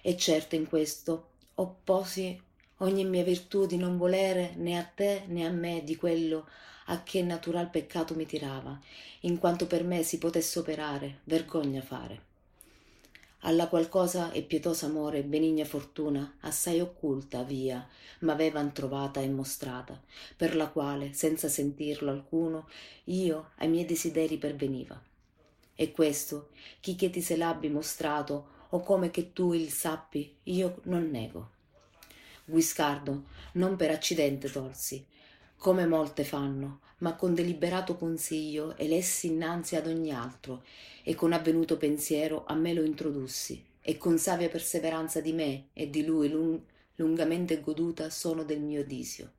E 0.00 0.16
certo 0.16 0.54
in 0.54 0.68
questo 0.68 1.30
opposi 1.56 2.40
ogni 2.76 3.04
mia 3.04 3.24
virtù 3.24 3.66
di 3.66 3.76
non 3.76 3.96
volere 3.96 4.54
né 4.54 4.78
a 4.78 4.84
te 4.84 5.24
né 5.26 5.44
a 5.44 5.50
me 5.50 5.82
di 5.82 5.96
quello 5.96 6.48
a 6.86 7.02
che 7.02 7.20
natural 7.20 7.68
peccato 7.68 8.14
mi 8.14 8.26
tirava, 8.26 8.78
in 9.22 9.38
quanto 9.38 9.66
per 9.66 9.82
me 9.82 10.04
si 10.04 10.18
potesse 10.18 10.60
operare, 10.60 11.18
vergogna 11.24 11.82
fare. 11.82 12.29
Alla 13.40 13.68
qualcosa 13.68 14.32
e 14.32 14.42
pietosa 14.42 14.86
amore 14.86 15.18
e 15.18 15.24
benigna 15.24 15.64
fortuna 15.64 16.36
assai 16.40 16.80
occulta 16.80 17.42
via 17.42 17.86
m'avevan 18.20 18.72
trovata 18.72 19.20
e 19.20 19.28
mostrata 19.28 19.98
per 20.36 20.54
la 20.54 20.68
quale 20.68 21.14
senza 21.14 21.48
sentirlo 21.48 22.10
alcuno 22.10 22.68
io 23.04 23.50
ai 23.56 23.68
miei 23.68 23.86
desideri 23.86 24.36
perveniva. 24.36 25.00
E 25.74 25.92
questo 25.92 26.50
chi 26.80 26.94
che 26.96 27.08
ti 27.08 27.22
se 27.22 27.36
l'abbi 27.36 27.68
mostrato 27.68 28.58
o 28.70 28.80
come 28.80 29.10
che 29.10 29.32
tu 29.32 29.52
il 29.52 29.72
sappi 29.72 30.36
io 30.44 30.80
non 30.84 31.08
nego. 31.08 31.50
Guiscardo 32.44 33.24
non 33.52 33.76
per 33.76 33.90
accidente 33.90 34.50
tolsi 34.50 35.06
come 35.60 35.84
molte 35.84 36.24
fanno 36.24 36.80
ma 37.00 37.16
con 37.16 37.34
deliberato 37.34 37.94
consiglio 37.96 38.74
elessi 38.78 39.26
innanzi 39.26 39.76
ad 39.76 39.86
ogni 39.86 40.10
altro 40.10 40.62
e 41.02 41.14
con 41.14 41.34
avvenuto 41.34 41.76
pensiero 41.76 42.44
a 42.46 42.54
me 42.54 42.72
lo 42.72 42.82
introdussi 42.82 43.62
e 43.82 43.98
con 43.98 44.16
savia 44.16 44.48
perseveranza 44.48 45.20
di 45.20 45.34
me 45.34 45.66
e 45.74 45.90
di 45.90 46.02
lui 46.02 46.30
lung- 46.30 46.62
lungamente 46.94 47.60
goduta 47.60 48.08
sono 48.08 48.42
del 48.42 48.60
mio 48.60 48.86
disio. 48.86 49.32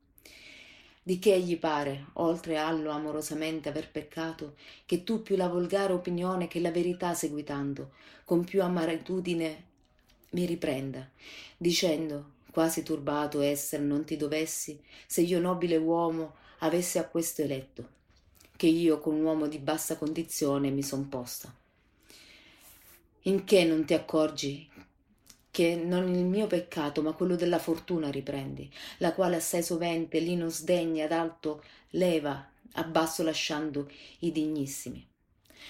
Di 1.01 1.18
che 1.18 1.34
egli 1.34 1.58
pare 1.58 2.06
oltre 2.13 2.58
allo 2.58 2.92
amorosamente 2.92 3.70
aver 3.70 3.90
peccato 3.90 4.54
che 4.86 5.04
tu 5.04 5.24
più 5.24 5.36
la 5.36 5.48
volgare 5.48 5.94
opinione 5.94 6.48
che 6.48 6.60
la 6.60 6.70
verità 6.70 7.16
seguitando 7.16 7.94
con 8.25 8.44
più 8.44 8.62
amaritudine 8.62 9.63
mi 10.30 10.46
riprenda 10.46 11.10
dicendo 11.58 12.34
quasi 12.51 12.84
turbato 12.84 13.41
esser 13.41 13.79
non 13.79 14.05
ti 14.05 14.17
dovessi 14.17 14.79
se 15.08 15.22
io 15.22 15.39
nobile 15.39 15.77
uomo 15.77 16.36
avesse 16.60 17.00
a 17.00 17.08
questo 17.08 17.41
eletto 17.41 18.00
che 18.62 18.67
io 18.67 19.00
con 19.00 19.15
un 19.15 19.24
uomo 19.24 19.48
di 19.48 19.58
bassa 19.58 19.98
condizione 19.98 20.70
mi 20.70 20.84
son 20.84 21.10
posta. 21.10 21.51
In 23.24 23.43
che 23.43 23.65
non 23.65 23.86
ti 23.86 23.96
accorgi 23.96 24.70
che 25.50 25.75
non 25.75 26.08
il 26.13 26.25
mio 26.25 26.46
peccato, 26.46 27.01
ma 27.01 27.13
quello 27.13 27.36
della 27.36 27.58
fortuna 27.58 28.12
riprendi, 28.12 28.72
la 29.00 29.13
quale 29.13 29.38
assai 29.38 29.63
sovente 29.63 30.20
lì 30.20 30.36
non 30.36 30.51
sdegna 30.51 31.05
ad 31.05 31.12
alto 31.12 31.63
leva, 31.91 32.50
a 32.74 32.84
basso 32.84 33.24
lasciando 33.24 33.89
i 34.20 34.31
dignissimi. 34.31 35.03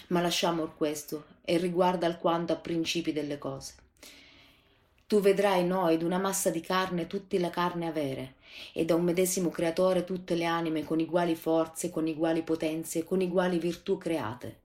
Ma 0.08 0.20
lasciamo 0.20 0.68
questo 0.76 1.26
e 1.44 1.58
riguarda 1.58 2.06
alquanto 2.06 2.52
a 2.52 2.58
principi 2.58 3.14
delle 3.14 3.38
cose. 3.38 3.81
Tu 5.12 5.20
vedrai 5.20 5.66
noi 5.66 5.98
d'una 5.98 6.20
massa 6.20 6.50
di 6.50 6.62
carne 6.62 7.06
tutti 7.06 7.38
la 7.38 7.50
carne 7.50 7.86
avere, 7.86 8.36
e 8.72 8.86
da 8.86 8.96
un 8.96 9.04
medesimo 9.04 9.50
creatore 9.50 10.06
tutte 10.06 10.36
le 10.36 10.46
anime 10.46 10.86
con 10.86 11.02
uguali 11.02 11.36
forze, 11.36 11.90
con 11.90 12.08
uguali 12.08 12.44
potenze, 12.44 13.04
con 13.04 13.20
uguali 13.20 13.60
virtù 13.60 13.98
create. 13.98 14.60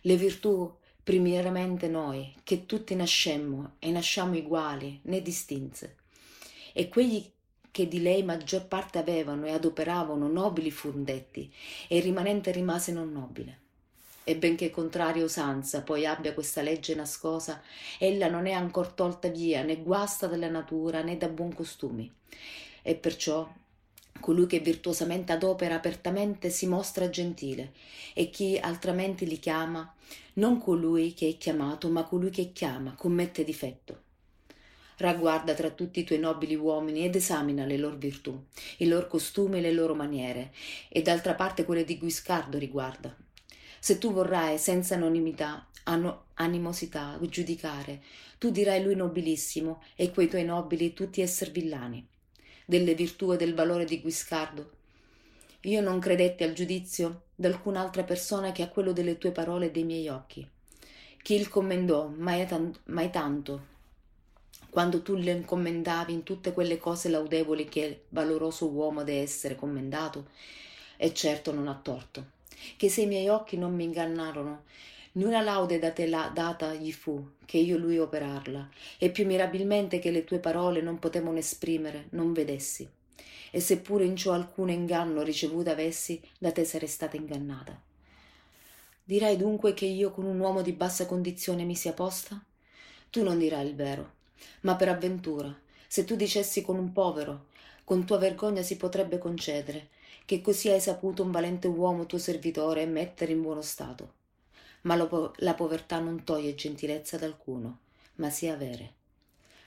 Le 0.00 0.16
virtù 0.16 0.74
primariamente 1.02 1.86
noi, 1.86 2.34
che 2.44 2.64
tutti 2.64 2.94
nascemmo 2.94 3.72
e 3.78 3.90
nasciamo 3.90 4.38
uguali, 4.38 5.00
né 5.02 5.20
distinse. 5.20 5.96
E 6.72 6.88
quegli 6.88 7.22
che 7.70 7.86
di 7.86 8.00
lei 8.00 8.22
maggior 8.22 8.66
parte 8.66 8.96
avevano 8.96 9.44
e 9.44 9.50
adoperavano 9.50 10.26
nobili 10.28 10.70
furono 10.70 11.04
detti, 11.04 11.52
e 11.88 11.98
il 11.98 12.02
rimanente 12.02 12.52
rimase 12.52 12.90
non 12.90 13.12
nobile. 13.12 13.63
E 14.26 14.36
benché 14.36 14.70
contraria 14.70 15.22
usanza 15.22 15.82
poi 15.82 16.06
abbia 16.06 16.32
questa 16.32 16.62
legge 16.62 16.94
nascosa, 16.94 17.60
ella 17.98 18.28
non 18.28 18.46
è 18.46 18.52
ancor 18.52 18.88
tolta 18.92 19.28
via 19.28 19.62
né 19.62 19.82
guasta 19.82 20.26
dalla 20.26 20.48
natura 20.48 21.02
né 21.02 21.18
da 21.18 21.28
buon 21.28 21.52
costumi. 21.54 22.10
E 22.80 22.94
perciò 22.94 23.46
colui 24.20 24.46
che 24.46 24.60
virtuosamente 24.60 25.32
adopera 25.32 25.74
apertamente 25.74 26.48
si 26.48 26.66
mostra 26.66 27.10
gentile 27.10 27.72
e 28.14 28.30
chi 28.30 28.56
altramente 28.58 29.26
li 29.26 29.38
chiama 29.38 29.92
non 30.34 30.58
colui 30.58 31.12
che 31.12 31.28
è 31.28 31.36
chiamato 31.36 31.90
ma 31.90 32.04
colui 32.04 32.30
che 32.30 32.52
chiama 32.52 32.94
commette 32.94 33.44
difetto. 33.44 34.02
Ragguarda 34.96 35.54
tra 35.54 35.70
tutti 35.70 36.00
i 36.00 36.04
tuoi 36.04 36.20
nobili 36.20 36.54
uomini 36.54 37.04
ed 37.04 37.16
esamina 37.16 37.66
le 37.66 37.76
loro 37.76 37.96
virtù 37.96 38.44
i 38.78 38.86
loro 38.86 39.06
costumi 39.08 39.58
e 39.58 39.60
le 39.60 39.72
loro 39.72 39.94
maniere. 39.94 40.52
E 40.88 41.02
d'altra 41.02 41.34
parte 41.34 41.64
quelle 41.64 41.84
di 41.84 41.98
Guiscardo 41.98 42.56
riguarda 42.56 43.14
se 43.84 43.98
tu 43.98 44.14
vorrai 44.14 44.56
senza 44.56 44.94
anonimità 44.94 45.68
animosità 46.36 47.18
giudicare 47.20 48.00
tu 48.38 48.48
dirai 48.50 48.82
lui 48.82 48.94
nobilissimo 48.94 49.82
e 49.94 50.10
quei 50.10 50.26
tuoi 50.26 50.42
nobili 50.42 50.94
tutti 50.94 51.20
esser 51.20 51.50
villani 51.50 52.02
delle 52.64 52.94
virtù 52.94 53.34
e 53.34 53.36
del 53.36 53.52
valore 53.52 53.84
di 53.84 54.00
Guiscardo. 54.00 54.70
Io 55.64 55.82
non 55.82 55.98
credetti 55.98 56.44
al 56.44 56.54
giudizio 56.54 57.24
d'alcun'altra 57.34 58.04
persona 58.04 58.52
che 58.52 58.62
a 58.62 58.68
quello 58.68 58.92
delle 58.92 59.18
tue 59.18 59.32
parole 59.32 59.66
e 59.66 59.70
dei 59.70 59.84
miei 59.84 60.08
occhi. 60.08 60.48
Chi 61.20 61.34
il 61.34 61.50
commendò 61.50 62.06
mai, 62.06 62.46
tan- 62.46 62.74
mai 62.84 63.10
tanto, 63.10 63.66
quando 64.70 65.02
tu 65.02 65.14
le 65.14 65.42
commendavi 65.42 66.10
in 66.10 66.22
tutte 66.22 66.54
quelle 66.54 66.78
cose 66.78 67.10
laudevoli 67.10 67.68
che 67.68 68.04
valoroso 68.08 68.66
uomo 68.66 69.04
deve 69.04 69.20
essere 69.20 69.56
commendato, 69.56 70.28
e 70.96 71.12
certo 71.12 71.52
non 71.52 71.68
ha 71.68 71.74
torto, 71.74 72.32
che 72.76 72.88
se 72.88 73.02
i 73.02 73.06
miei 73.06 73.28
occhi 73.28 73.56
non 73.56 73.74
mi 73.74 73.84
ingannarono, 73.84 74.62
Nuna 75.16 75.42
laude 75.42 75.78
da 75.78 75.92
te 75.92 76.08
la 76.08 76.28
data 76.34 76.74
gli 76.74 76.90
fu, 76.90 77.24
che 77.44 77.58
io 77.58 77.78
lui 77.78 77.98
operarla, 77.98 78.68
e 78.98 79.10
più 79.10 79.24
mirabilmente 79.26 80.00
che 80.00 80.10
le 80.10 80.24
tue 80.24 80.40
parole 80.40 80.80
non 80.80 80.98
potevano 80.98 81.38
esprimere, 81.38 82.06
non 82.10 82.32
vedessi. 82.32 82.88
E 83.52 83.60
seppure 83.60 84.04
in 84.04 84.16
ciò 84.16 84.32
alcun 84.32 84.70
inganno 84.70 85.22
ricevuto 85.22 85.70
avessi, 85.70 86.20
da 86.36 86.50
te 86.50 86.64
sarei 86.64 86.88
stata 86.88 87.16
ingannata. 87.16 87.80
Dirai 89.04 89.36
dunque 89.36 89.72
che 89.72 89.84
io 89.84 90.10
con 90.10 90.24
un 90.24 90.40
uomo 90.40 90.62
di 90.62 90.72
bassa 90.72 91.06
condizione 91.06 91.62
mi 91.62 91.76
sia 91.76 91.92
posta? 91.92 92.42
Tu 93.08 93.22
non 93.22 93.38
dirai 93.38 93.68
il 93.68 93.76
vero, 93.76 94.14
ma 94.62 94.74
per 94.74 94.88
avventura, 94.88 95.56
se 95.86 96.04
tu 96.04 96.16
dicessi 96.16 96.60
con 96.62 96.76
un 96.76 96.90
povero, 96.90 97.46
con 97.84 98.04
tua 98.04 98.18
vergogna 98.18 98.62
si 98.62 98.76
potrebbe 98.76 99.18
concedere, 99.18 99.90
che 100.24 100.40
così 100.40 100.68
hai 100.70 100.80
saputo 100.80 101.22
un 101.22 101.30
valente 101.30 101.68
uomo 101.68 102.06
tuo 102.06 102.18
servitore 102.18 102.86
mettere 102.86 103.32
in 103.32 103.42
buono 103.42 103.62
stato 103.62 104.22
ma 104.84 104.96
lo, 104.96 105.34
la 105.38 105.54
povertà 105.54 105.98
non 105.98 106.24
toglie 106.24 106.54
gentilezza 106.54 107.16
ad 107.16 107.22
alcuno, 107.22 107.80
ma 108.16 108.30
si 108.30 108.48
avere. 108.48 109.02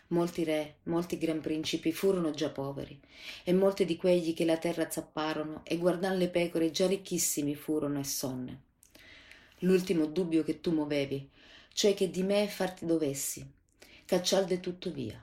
Molti 0.10 0.44
re, 0.44 0.76
molti 0.84 1.18
gran 1.18 1.42
principi 1.42 1.92
furono 1.92 2.32
già 2.32 2.50
poveri, 2.50 2.98
e 3.44 3.54
molti 3.54 3.86
di 3.86 3.98
quegli 3.98 4.34
che 4.34 4.46
la 4.46 4.58
terra 4.58 4.90
zapparono 4.90 5.62
e 5.64 5.78
guardan 5.78 6.18
le 6.18 6.30
pecore 6.30 6.72
già 6.72 6.88
ricchissimi 6.88 7.56
furono 7.56 8.00
e 8.00 8.04
sonne. 8.04 8.62
L'ultimo 9.60 10.06
dubbio 10.06 10.44
che 10.44 10.62
tu 10.62 10.72
movevi, 10.72 11.30
cioè 11.74 11.94
che 11.94 12.10
di 12.10 12.24
me 12.24 12.48
farti 12.48 12.86
dovessi, 12.86 13.46
caccialde 14.06 14.60
tutto 14.60 14.92
via. 14.92 15.22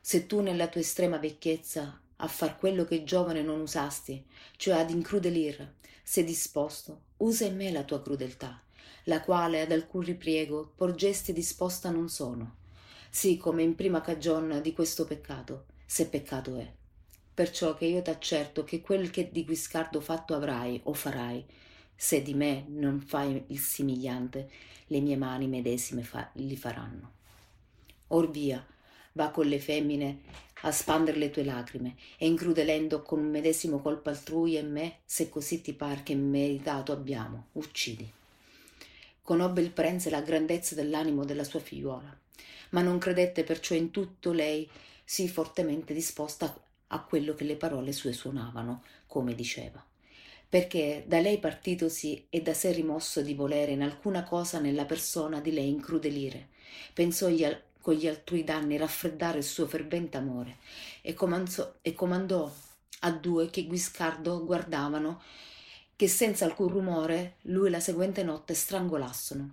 Se 0.00 0.26
tu 0.26 0.40
nella 0.40 0.68
tua 0.68 0.80
estrema 0.80 1.16
vecchiezza 1.16 1.98
a 2.22 2.26
far 2.26 2.56
quello 2.56 2.84
che 2.84 3.04
giovane 3.04 3.42
non 3.42 3.60
usasti, 3.60 4.24
cioè 4.56 4.80
ad 4.80 4.90
incrudelir, 4.90 5.74
sei 6.02 6.24
disposto, 6.24 7.02
usa 7.18 7.44
in 7.44 7.56
me 7.56 7.70
la 7.70 7.84
tua 7.84 8.02
crudeltà 8.02 8.60
la 9.04 9.20
quale 9.20 9.60
ad 9.60 9.72
alcun 9.72 10.02
ripriego 10.02 10.72
porgesti 10.76 11.32
disposta 11.32 11.90
non 11.90 12.08
sono, 12.08 12.56
sì 13.10 13.36
come 13.36 13.62
in 13.62 13.74
prima 13.74 14.00
cagion 14.00 14.60
di 14.62 14.72
questo 14.72 15.04
peccato, 15.04 15.66
se 15.84 16.08
peccato 16.08 16.56
è. 16.56 16.70
Perciò 17.34 17.74
che 17.74 17.86
io 17.86 18.02
t'accerto 18.02 18.62
che 18.62 18.80
quel 18.80 19.10
che 19.10 19.30
di 19.30 19.44
Guiscardo 19.44 20.00
fatto 20.00 20.34
avrai 20.34 20.80
o 20.84 20.92
farai, 20.92 21.44
se 21.94 22.22
di 22.22 22.34
me 22.34 22.66
non 22.68 23.00
fai 23.00 23.42
il 23.48 23.58
simigliante, 23.58 24.50
le 24.86 25.00
mie 25.00 25.16
mani 25.16 25.46
medesime 25.46 26.02
fa- 26.02 26.30
li 26.34 26.56
faranno. 26.56 27.12
Or 28.08 28.30
via, 28.30 28.64
va 29.12 29.30
con 29.30 29.46
le 29.46 29.58
femmine 29.58 30.20
a 30.62 30.72
spandere 30.72 31.18
le 31.18 31.30
tue 31.30 31.44
lacrime 31.44 31.96
e 32.16 32.26
incrudelendo 32.26 33.02
con 33.02 33.20
un 33.20 33.30
medesimo 33.30 33.80
colpo 33.80 34.08
altrui 34.08 34.56
e 34.56 34.62
me, 34.62 34.98
se 35.04 35.28
così 35.28 35.60
ti 35.60 35.72
par 35.72 36.02
che 36.02 36.14
meritato 36.14 36.92
abbiamo, 36.92 37.46
uccidi 37.52 38.20
conobbe 39.22 39.60
il 39.60 39.70
prenze 39.70 40.10
la 40.10 40.20
grandezza 40.20 40.74
dell'animo 40.74 41.24
della 41.24 41.44
sua 41.44 41.60
figliuola, 41.60 42.14
ma 42.70 42.82
non 42.82 42.98
credette 42.98 43.44
perciò 43.44 43.74
in 43.74 43.90
tutto 43.90 44.32
lei 44.32 44.68
sì 45.04 45.28
fortemente 45.28 45.94
disposta 45.94 46.54
a 46.88 47.00
quello 47.00 47.34
che 47.34 47.44
le 47.44 47.56
parole 47.56 47.92
sue 47.92 48.12
suonavano, 48.12 48.82
come 49.06 49.34
diceva. 49.34 49.82
Perché 50.48 51.04
da 51.06 51.20
lei 51.20 51.38
partitosi 51.38 52.26
e 52.28 52.42
da 52.42 52.52
sé 52.52 52.72
rimosso 52.72 53.22
di 53.22 53.32
volere 53.32 53.72
in 53.72 53.82
alcuna 53.82 54.22
cosa 54.24 54.58
nella 54.58 54.84
persona 54.84 55.40
di 55.40 55.52
lei 55.52 55.68
incrudelire, 55.68 56.48
pensò 56.92 57.28
con 57.82 57.94
gli 57.94 58.06
altrui 58.06 58.44
danni 58.44 58.78
raffreddare 58.78 59.38
il 59.38 59.44
suo 59.44 59.66
fervente 59.66 60.16
amore 60.16 60.56
e, 61.02 61.12
comandò, 61.12 61.74
e 61.82 61.92
comandò 61.92 62.50
a 63.00 63.10
due 63.10 63.50
che 63.50 63.66
Guiscardo 63.66 64.44
guardavano 64.44 65.20
che 65.94 66.08
senza 66.08 66.46
alcun 66.46 66.68
rumore 66.68 67.34
lui 67.42 67.68
la 67.68 67.80
seguente 67.80 68.22
notte 68.22 68.54
strangolassero 68.54 69.46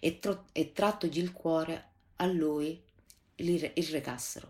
e, 0.00 0.18
tro- 0.18 0.46
e 0.50 0.72
trattogli 0.72 1.18
il 1.18 1.32
cuore 1.32 1.84
a 2.16 2.26
lui 2.26 2.80
il, 3.36 3.70
il 3.74 3.86
recassero, 3.88 4.48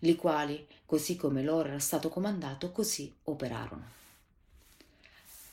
li 0.00 0.16
quali, 0.16 0.66
così 0.86 1.16
come 1.16 1.42
loro 1.42 1.68
era 1.68 1.78
stato 1.78 2.08
comandato, 2.08 2.70
così 2.70 3.12
operarono. 3.24 3.96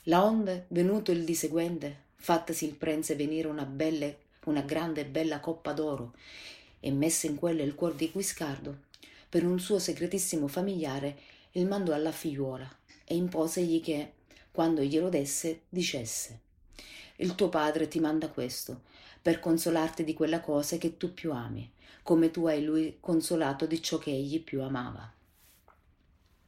La 0.04 0.24
onde, 0.24 0.66
venuto 0.68 1.10
il 1.10 1.24
di 1.24 1.34
seguente, 1.34 2.04
fattasi 2.16 2.66
il 2.66 2.74
prenze 2.74 3.16
venire 3.16 3.48
una 3.48 3.64
belle 3.64 4.24
una 4.46 4.62
grande 4.62 5.02
e 5.02 5.06
bella 5.06 5.40
coppa 5.40 5.72
d'oro 5.72 6.12
e 6.80 6.90
messe 6.90 7.26
in 7.26 7.36
quella 7.36 7.62
il 7.62 7.74
cuor 7.74 7.94
di 7.94 8.10
Guiscardo, 8.10 8.84
per 9.28 9.44
un 9.44 9.58
suo 9.58 9.78
segretissimo 9.78 10.46
familiare 10.48 11.18
il 11.52 11.66
mandò 11.66 11.92
alla 11.92 12.12
figliuola 12.12 12.68
e 13.04 13.14
imposegli 13.16 13.80
che, 13.80 14.12
quando 14.50 14.82
glielo 14.82 15.08
desse, 15.08 15.62
dicesse 15.68 16.40
Il 17.16 17.34
tuo 17.34 17.48
padre 17.48 17.88
ti 17.88 18.00
manda 18.00 18.28
questo, 18.28 18.82
per 19.20 19.40
consolarti 19.40 20.04
di 20.04 20.14
quella 20.14 20.40
cosa 20.40 20.76
che 20.76 20.96
tu 20.96 21.12
più 21.12 21.32
ami, 21.32 21.70
come 22.02 22.30
tu 22.30 22.46
hai 22.46 22.62
lui 22.62 22.98
consolato 23.00 23.66
di 23.66 23.82
ciò 23.82 23.98
che 23.98 24.10
egli 24.10 24.40
più 24.40 24.62
amava. 24.62 25.12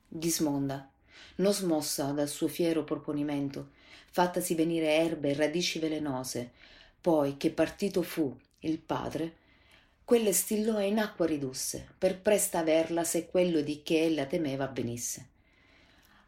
Gismonda, 0.06 0.90
non 1.36 1.52
smossa 1.52 2.12
dal 2.12 2.28
suo 2.28 2.48
fiero 2.48 2.84
proponimento, 2.84 3.70
fattasi 4.10 4.54
venire 4.54 4.94
erbe 4.94 5.30
e 5.30 5.34
radici 5.34 5.78
velenose, 5.78 6.52
poi 7.00 7.36
che 7.36 7.50
partito 7.50 8.02
fu 8.02 8.36
il 8.60 8.78
padre, 8.78 9.36
quelle 10.08 10.32
stillò 10.32 10.80
e 10.80 10.86
in 10.86 10.98
acqua 10.98 11.26
ridusse, 11.26 11.86
per 11.98 12.22
presta 12.22 12.60
averla 12.60 13.04
se 13.04 13.26
quello 13.26 13.60
di 13.60 13.82
che 13.82 14.04
ella 14.04 14.24
temeva 14.24 14.64
avvenisse. 14.64 15.28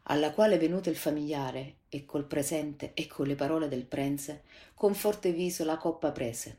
Alla 0.03 0.33
quale 0.33 0.59
venuto 0.59 0.91
il 0.91 0.95
familiare, 0.95 1.77
e 1.89 2.05
col 2.05 2.25
presente 2.25 2.91
e 2.93 3.07
con 3.07 3.25
le 3.25 3.33
parole 3.33 3.67
del 3.67 3.85
prense, 3.85 4.43
con 4.75 4.93
forte 4.93 5.31
viso 5.31 5.63
la 5.63 5.77
coppa 5.77 6.11
prese. 6.11 6.57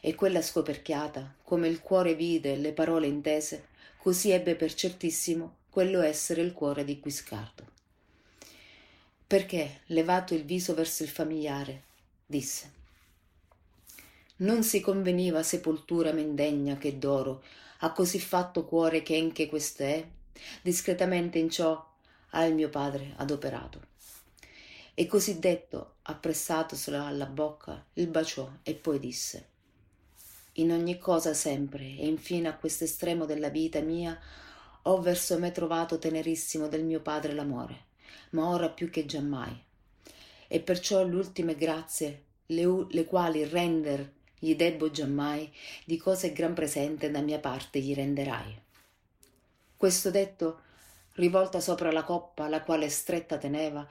E 0.00 0.14
quella 0.14 0.40
scoperchiata, 0.40 1.34
come 1.42 1.68
il 1.68 1.82
cuore 1.82 2.14
vide 2.14 2.54
e 2.54 2.56
le 2.56 2.72
parole 2.72 3.06
intese, 3.06 3.66
così 3.98 4.30
ebbe 4.30 4.54
per 4.54 4.72
certissimo 4.72 5.56
quello 5.68 6.00
essere 6.00 6.40
il 6.40 6.54
cuore 6.54 6.84
di 6.84 6.98
Guiscardo. 6.98 7.66
Perché, 9.26 9.80
levato 9.88 10.32
il 10.32 10.46
viso 10.46 10.72
verso 10.72 11.02
il 11.02 11.10
familiare, 11.10 11.82
disse 12.24 12.75
non 14.38 14.62
si 14.62 14.80
conveniva 14.80 15.42
sepoltura 15.42 16.12
mendegna 16.12 16.76
che 16.76 16.98
d'oro. 16.98 17.42
A 17.80 17.92
così 17.92 18.18
fatto 18.18 18.64
cuore 18.64 19.02
che 19.02 19.14
enche 19.14 19.48
quest'è 19.48 20.06
discretamente 20.62 21.38
in 21.38 21.50
ciò 21.50 21.94
ha 22.30 22.44
il 22.44 22.54
mio 22.54 22.68
padre 22.68 23.14
adoperato. 23.16 23.80
E 24.94 25.06
così 25.06 25.38
detto 25.38 25.96
appressatosela 26.02 27.06
alla 27.06 27.26
bocca 27.26 27.84
il 27.94 28.08
baciò 28.08 28.50
e 28.62 28.74
poi 28.74 28.98
disse 28.98 29.48
in 30.58 30.72
ogni 30.72 30.98
cosa 30.98 31.34
sempre 31.34 31.84
e 31.84 32.06
infine 32.06 32.48
a 32.48 32.56
quest'estremo 32.56 33.26
della 33.26 33.48
vita 33.48 33.80
mia 33.80 34.18
ho 34.82 35.00
verso 35.00 35.38
me 35.38 35.52
trovato 35.52 35.98
tenerissimo 35.98 36.68
del 36.68 36.84
mio 36.84 37.00
padre 37.00 37.34
l'amore 37.34 37.84
ma 38.30 38.48
ora 38.48 38.70
più 38.70 38.88
che 38.88 39.04
giammai 39.04 39.64
e 40.48 40.60
perciò 40.60 41.04
le 41.04 41.14
ultime 41.14 41.56
grazie 41.56 42.22
le, 42.46 42.86
le 42.88 43.04
quali 43.04 43.44
render 43.44 44.12
gli 44.38 44.54
debbo 44.54 44.90
giammai 44.90 45.52
di 45.84 45.96
cose 45.96 46.32
gran 46.32 46.54
presente 46.54 47.10
da 47.10 47.20
mia 47.20 47.38
parte 47.38 47.80
gli 47.80 47.94
renderai. 47.94 48.58
Questo 49.76 50.10
detto 50.10 50.60
rivolta 51.14 51.60
sopra 51.60 51.90
la 51.90 52.04
coppa 52.04 52.48
la 52.48 52.62
quale 52.62 52.88
stretta 52.88 53.38
teneva 53.38 53.86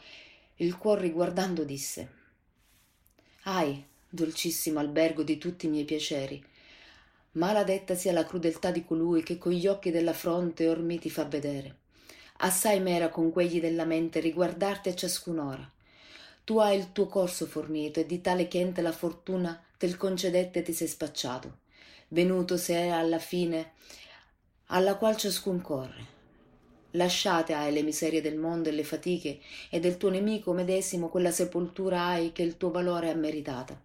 il 0.57 0.77
cuor 0.77 0.99
riguardando 0.99 1.63
disse 1.63 2.23
ahi 3.43 3.83
dolcissimo 4.07 4.79
albergo 4.79 5.23
di 5.23 5.37
tutti 5.37 5.65
i 5.65 5.69
miei 5.69 5.85
piaceri 5.85 6.43
maladetta 7.35 7.95
sia 7.95 8.13
la 8.13 8.25
crudeltà 8.25 8.71
di 8.71 8.85
colui 8.85 9.23
che 9.23 9.37
con 9.37 9.51
gli 9.51 9.67
occhi 9.67 9.91
della 9.91 10.13
fronte 10.13 10.67
or 10.67 10.79
mi 10.79 10.99
ti 10.99 11.09
fa 11.09 11.25
vedere. 11.25 11.77
Assai 12.37 12.79
m'era 12.79 13.09
con 13.09 13.31
quegli 13.31 13.59
della 13.59 13.85
mente 13.85 14.19
riguardarti 14.19 14.89
a 14.89 14.95
ciascun'ora. 14.95 15.69
Tu 16.43 16.57
hai 16.59 16.77
il 16.77 16.91
tuo 16.91 17.07
corso 17.07 17.45
fornito 17.45 17.99
e 17.99 18.05
di 18.05 18.21
tale 18.21 18.47
chente 18.47 18.81
la 18.81 18.91
fortuna 18.91 19.61
tel 19.77 19.97
concedette 19.97 20.61
ti 20.61 20.73
sei 20.73 20.87
spacciato. 20.87 21.59
Venuto 22.09 22.57
se 22.57 22.75
è 22.75 22.87
alla 22.87 23.19
fine 23.19 23.73
alla 24.67 24.95
qual 24.95 25.15
ciascun 25.15 25.61
corre. 25.61 26.13
Lasciate 26.91 27.53
hai 27.53 27.73
le 27.73 27.83
miserie 27.83 28.21
del 28.21 28.37
mondo 28.37 28.69
e 28.69 28.71
le 28.71 28.83
fatiche 28.83 29.39
e 29.69 29.79
del 29.79 29.97
tuo 29.97 30.09
nemico 30.09 30.53
medesimo 30.53 31.09
quella 31.09 31.31
sepoltura 31.31 32.05
hai 32.05 32.31
che 32.31 32.41
il 32.41 32.57
tuo 32.57 32.71
valore 32.71 33.09
ha 33.09 33.15
meritata. 33.15 33.79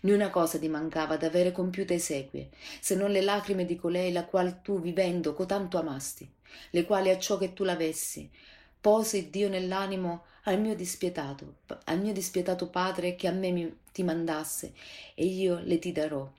Né 0.00 0.12
una 0.12 0.30
cosa 0.30 0.58
ti 0.58 0.68
mancava 0.68 1.16
d'avere 1.16 1.50
compiute 1.50 1.94
esequie 1.94 2.50
se 2.80 2.94
non 2.94 3.10
le 3.10 3.20
lacrime 3.20 3.64
di 3.64 3.74
colei 3.74 4.12
la 4.12 4.24
qual 4.24 4.62
tu 4.62 4.80
vivendo 4.80 5.34
cotanto 5.34 5.76
amasti 5.78 6.30
le 6.70 6.84
quali 6.84 7.10
a 7.10 7.18
ciò 7.18 7.36
che 7.36 7.52
tu 7.52 7.64
l'avessi 7.64 8.30
pose 8.80 9.30
dio 9.30 9.48
nell'animo 9.48 10.24
al 10.44 10.60
mio 10.60 10.74
dispietato 10.74 11.56
al 11.84 12.00
mio 12.00 12.12
dispietato 12.12 12.68
padre 12.68 13.16
che 13.16 13.28
a 13.28 13.32
me 13.32 13.50
mi, 13.50 13.78
ti 13.92 14.02
mandasse 14.02 14.72
e 15.14 15.24
io 15.24 15.60
le 15.62 15.78
ti 15.78 15.92
darò. 15.92 16.30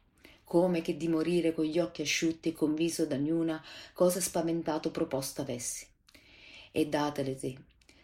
Come 0.44 0.82
che 0.82 0.98
di 0.98 1.08
morire 1.08 1.54
con 1.54 1.66
gli 1.66 1.78
occhi 1.78 2.02
asciutti 2.02 2.50
e 2.50 2.54
con 2.54 2.74
viso 2.74 3.06
da 3.06 3.16
niuna 3.16 3.64
cosa 3.94 4.20
spaventato 4.20 4.90
proposto 4.90 5.42
avessi. 5.42 5.86
E 6.72 6.88
datele 6.88 7.36
te 7.36 7.58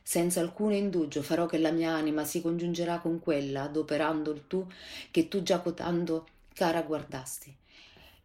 senza 0.08 0.40
alcuno 0.40 0.76
indugio 0.76 1.24
farò 1.24 1.48
che 1.48 1.58
la 1.58 1.72
mia 1.72 1.92
anima 1.92 2.26
si 2.26 2.40
congiungerà 2.40 3.00
con 3.00 3.20
quella 3.20 3.64
adoperando 3.64 4.30
il 4.30 4.46
tu 4.46 4.68
che 5.10 5.28
tu 5.28 5.42
già 5.42 5.62
cotando 5.62 6.28
cara 6.54 6.84
guardasti 6.84 7.52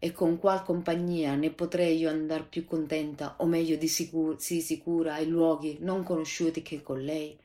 e 0.03 0.13
con 0.13 0.39
qual 0.39 0.65
compagnia 0.65 1.35
ne 1.35 1.51
potrei 1.51 1.99
io 1.99 2.09
andar 2.09 2.49
più 2.49 2.65
contenta 2.65 3.35
o 3.37 3.45
meglio 3.45 3.77
di 3.77 3.87
sicura, 3.87 4.39
sì 4.39 4.63
sicura 4.63 5.15
ai 5.15 5.29
luoghi 5.29 5.77
non 5.81 6.03
conosciuti 6.03 6.63
che 6.63 6.83
con 6.83 7.03
lei? 7.03 7.39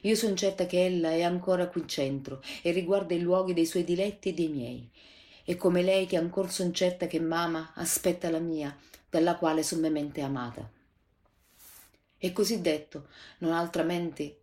Io 0.00 0.16
son 0.16 0.34
certa 0.36 0.66
che 0.66 0.84
ella 0.84 1.10
è 1.10 1.22
ancora 1.22 1.68
qui 1.68 1.86
centro 1.86 2.42
e 2.62 2.72
riguarda 2.72 3.14
i 3.14 3.20
luoghi 3.20 3.54
dei 3.54 3.66
suoi 3.66 3.84
diletti 3.84 4.30
e 4.30 4.34
dei 4.34 4.48
miei. 4.48 4.90
E 5.44 5.54
come 5.54 5.82
lei 5.82 6.06
che 6.06 6.16
ancor 6.16 6.50
son 6.50 6.74
certa 6.74 7.06
che 7.06 7.20
m'ama 7.20 7.72
aspetta 7.76 8.30
la 8.30 8.40
mia 8.40 8.76
dalla 9.08 9.36
quale 9.36 9.62
sommemente 9.62 10.20
amata. 10.20 10.68
E 12.18 12.32
così 12.32 12.60
detto 12.60 13.06
non 13.38 13.52
altramente 13.52 14.40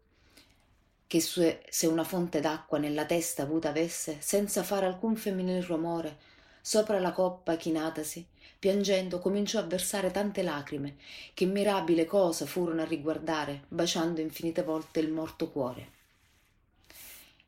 che 1.07 1.19
se 1.19 1.87
una 1.87 2.05
fonte 2.05 2.39
d'acqua 2.39 2.77
nella 2.77 3.05
testa 3.05 3.43
avuta 3.43 3.67
avesse 3.67 4.17
senza 4.21 4.63
fare 4.63 4.85
alcun 4.85 5.17
femminil 5.17 5.61
rumore 5.63 6.31
sopra 6.65 6.97
la 6.97 7.11
coppa 7.11 7.57
chinatasi 7.57 8.25
piangendo 8.57 9.19
cominciò 9.19 9.59
a 9.59 9.63
versare 9.63 10.11
tante 10.11 10.41
lacrime 10.43 10.95
che 11.33 11.45
mirabile 11.45 12.05
cosa 12.05 12.45
furono 12.45 12.81
a 12.81 12.85
riguardare 12.85 13.63
baciando 13.67 14.21
infinite 14.21 14.63
volte 14.63 15.01
il 15.01 15.11
morto 15.11 15.51
cuore. 15.51 15.87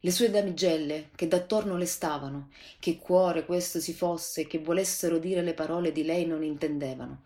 Le 0.01 0.11
sue 0.11 0.29
damigelle 0.29 1.11
che 1.15 1.29
d'attorno 1.29 1.77
le 1.77 1.85
stavano 1.85 2.49
che 2.77 2.97
cuore 2.97 3.45
questo 3.45 3.79
si 3.79 3.93
fosse 3.93 4.47
che 4.47 4.59
volessero 4.59 5.17
dire 5.17 5.41
le 5.41 5.53
parole 5.53 5.93
di 5.93 6.03
lei 6.03 6.25
non 6.25 6.43
intendevano 6.43 7.21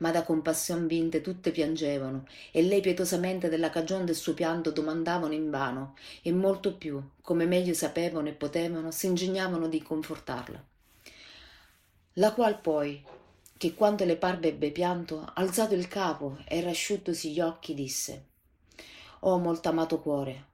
ma 0.00 0.10
da 0.10 0.22
compassion 0.22 0.86
vinte 0.86 1.22
tutte 1.22 1.52
piangevano 1.52 2.26
e 2.50 2.60
lei 2.60 2.82
pietosamente 2.82 3.48
della 3.48 3.70
cagion 3.70 4.04
del 4.04 4.14
suo 4.14 4.34
pianto 4.34 4.70
domandavano 4.72 5.32
invano 5.32 5.96
e 6.20 6.32
molto 6.32 6.76
più 6.76 7.02
come 7.22 7.46
meglio 7.46 7.72
sapevano 7.72 8.28
e 8.28 8.32
potevano 8.32 8.90
s'ingegnavano 8.90 9.68
di 9.68 9.82
confortarla 9.82 10.68
la 12.14 12.32
qual 12.32 12.60
poi 12.60 13.02
che 13.56 13.74
quando 13.74 14.04
le 14.04 14.16
parve 14.16 14.48
ebbe 14.48 14.70
pianto 14.70 15.30
alzato 15.34 15.74
il 15.74 15.86
capo 15.86 16.38
e 16.46 16.60
rasciuttosi 16.60 17.32
gli 17.32 17.40
occhi 17.40 17.74
disse 17.74 18.26
o 19.20 19.38
molto 19.38 19.68
amato 19.68 20.00
cuore 20.00 20.48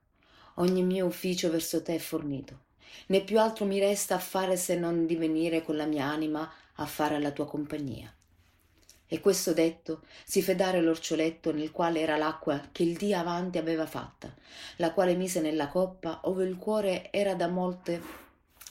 ogni 0.59 0.83
mio 0.83 1.05
ufficio 1.05 1.49
verso 1.49 1.81
te 1.81 1.95
è 1.95 1.99
fornito. 1.99 2.65
Né 3.07 3.23
più 3.23 3.39
altro 3.39 3.65
mi 3.65 3.79
resta 3.79 4.15
a 4.15 4.19
fare 4.19 4.57
se 4.57 4.75
non 4.75 5.05
di 5.05 5.15
venire 5.15 5.63
con 5.63 5.75
la 5.75 5.85
mia 5.85 6.05
anima 6.05 6.49
a 6.75 6.85
fare 6.85 7.15
alla 7.15 7.31
tua 7.31 7.47
compagnia. 7.47 8.11
E 9.09 9.19
questo 9.19 9.53
detto 9.53 10.01
si 10.25 10.41
fe 10.41 10.55
dare 10.55 10.81
l'orcioletto 10.81 11.53
nel 11.53 11.71
quale 11.71 12.01
era 12.01 12.17
l'acqua 12.17 12.69
che 12.71 12.83
il 12.83 12.97
dì 12.97 13.13
avanti 13.13 13.57
aveva 13.57 13.85
fatta 13.85 14.33
la 14.77 14.91
quale 14.91 15.15
mise 15.15 15.39
nella 15.39 15.69
coppa 15.69 16.21
ove 16.23 16.43
il 16.43 16.57
cuore 16.57 17.09
era 17.11 17.33
da 17.33 17.47
molte 17.47 18.01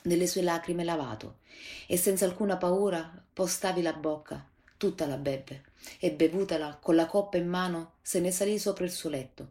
delle 0.02 0.26
sue 0.26 0.42
lacrime 0.42 0.84
lavato 0.84 1.38
e 1.86 1.96
senza 1.96 2.24
alcuna 2.24 2.56
paura 2.56 3.22
postavi 3.32 3.82
la 3.82 3.92
bocca 3.92 4.44
tutta 4.76 5.06
la 5.06 5.16
bebbe 5.16 5.64
e 5.98 6.12
bevutala 6.12 6.78
con 6.80 6.94
la 6.94 7.06
coppa 7.06 7.36
in 7.36 7.48
mano 7.48 7.94
se 8.02 8.20
ne 8.20 8.30
salì 8.30 8.58
sopra 8.58 8.84
il 8.84 8.90
suo 8.90 9.10
letto. 9.10 9.48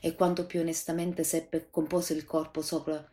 E 0.00 0.14
quanto 0.14 0.46
più 0.46 0.60
onestamente 0.60 1.24
seppe 1.24 1.68
compose 1.70 2.14
il 2.14 2.24
corpo 2.24 2.62
sopra 2.62 3.04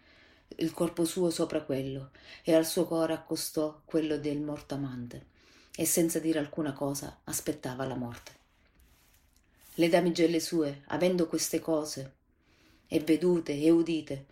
il 0.58 0.71
corpo 0.71 1.05
suo 1.05 1.31
sopra 1.31 1.63
quello 1.63 2.12
e 2.43 2.53
al 2.53 2.65
suo 2.65 2.86
cuore 2.86 3.13
accostò 3.13 3.81
quello 3.84 4.17
del 4.17 4.39
morto 4.39 4.75
amante 4.75 5.25
e 5.75 5.86
senza 5.86 6.19
dire 6.19 6.39
alcuna 6.39 6.71
cosa 6.71 7.19
aspettava 7.23 7.86
la 7.86 7.95
morte. 7.95 8.31
Le 9.75 9.89
damigelle 9.89 10.39
sue 10.39 10.84
avendo 10.88 11.27
queste 11.27 11.60
cose 11.60 12.13
e 12.88 12.99
vedute 12.99 13.60
e 13.60 13.71
udite 13.71 14.25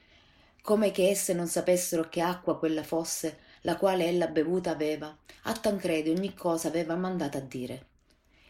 come 0.61 0.91
che 0.91 1.09
esse 1.09 1.33
non 1.33 1.47
sapessero 1.47 2.07
che 2.07 2.21
acqua 2.21 2.57
quella 2.57 2.83
fosse 2.83 3.39
la 3.63 3.75
quale 3.75 4.07
ella 4.07 4.27
bevuta 4.27 4.71
aveva 4.71 5.15
a 5.43 5.53
tancredi 5.53 6.09
ogni 6.09 6.33
cosa 6.33 6.69
aveva 6.69 6.95
mandato 6.95 7.37
a 7.37 7.41
dire 7.41 7.87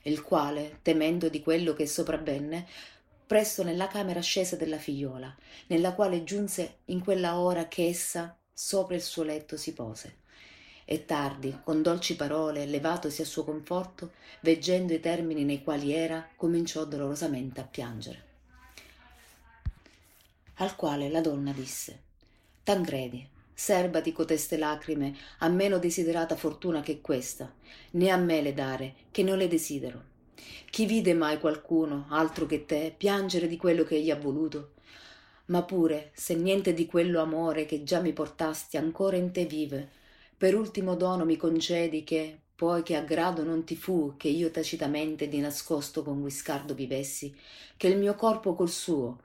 il 0.03 0.21
quale 0.21 0.79
temendo 0.81 1.29
di 1.29 1.41
quello 1.41 1.73
che 1.73 1.87
sopravvenne 1.87 2.67
presto 3.25 3.63
nella 3.63 3.87
camera 3.87 4.21
scese 4.21 4.57
della 4.57 4.77
figliuola 4.77 5.35
nella 5.67 5.93
quale 5.93 6.23
giunse 6.23 6.79
in 6.85 7.01
quella 7.01 7.39
ora 7.39 7.67
che 7.67 7.87
essa 7.87 8.35
sopra 8.51 8.95
il 8.95 9.01
suo 9.01 9.23
letto 9.23 9.57
si 9.57 9.73
pose 9.73 10.21
E 10.85 11.05
tardi, 11.05 11.59
con 11.63 11.81
dolci 11.81 12.15
parole, 12.17 12.65
levatosi 12.65 13.21
a 13.21 13.25
suo 13.25 13.45
conforto, 13.45 14.11
veggendo 14.41 14.93
i 14.93 14.99
termini 14.99 15.45
nei 15.45 15.63
quali 15.63 15.93
era, 15.93 16.27
cominciò 16.35 16.83
dolorosamente 16.83 17.61
a 17.61 17.63
piangere. 17.63 18.23
Al 20.55 20.75
quale 20.75 21.09
la 21.09 21.21
donna 21.21 21.53
disse: 21.53 22.01
Tancredi, 22.63 23.25
serba 23.63 24.01
di 24.01 24.11
coteste 24.11 24.57
lacrime 24.57 25.15
a 25.37 25.47
meno 25.47 25.77
desiderata 25.77 26.35
fortuna 26.35 26.81
che 26.81 26.99
questa, 26.99 27.49
né 27.91 28.09
a 28.09 28.17
me 28.17 28.41
le 28.41 28.53
dare, 28.53 28.93
che 29.09 29.23
non 29.23 29.37
le 29.37 29.47
desidero. 29.47 30.03
Chi 30.69 30.85
vide 30.85 31.13
mai 31.13 31.39
qualcuno, 31.39 32.07
altro 32.09 32.45
che 32.45 32.65
te, 32.65 32.93
piangere 32.95 33.47
di 33.47 33.55
quello 33.55 33.85
che 33.85 33.95
egli 33.95 34.11
ha 34.11 34.17
voluto? 34.17 34.73
Ma 35.45 35.63
pure, 35.63 36.11
se 36.13 36.35
niente 36.35 36.73
di 36.73 36.85
quello 36.85 37.21
amore 37.21 37.65
che 37.65 37.83
già 37.83 38.01
mi 38.01 38.11
portasti 38.11 38.75
ancora 38.75 39.15
in 39.15 39.31
te 39.31 39.45
vive, 39.45 39.89
per 40.35 40.55
ultimo 40.55 40.95
dono 40.95 41.23
mi 41.23 41.37
concedi 41.37 42.03
che, 42.03 42.37
poi 42.53 42.83
che 42.83 42.97
a 42.97 43.01
grado 43.01 43.45
non 43.45 43.63
ti 43.63 43.77
fu 43.77 44.15
che 44.17 44.27
io 44.27 44.51
tacitamente 44.51 45.29
di 45.29 45.39
nascosto 45.39 46.03
con 46.03 46.19
Guiscardo 46.19 46.73
vivessi, 46.73 47.33
che 47.77 47.87
il 47.87 47.97
mio 47.97 48.15
corpo 48.15 48.55
col 48.55 48.69
suo, 48.69 49.21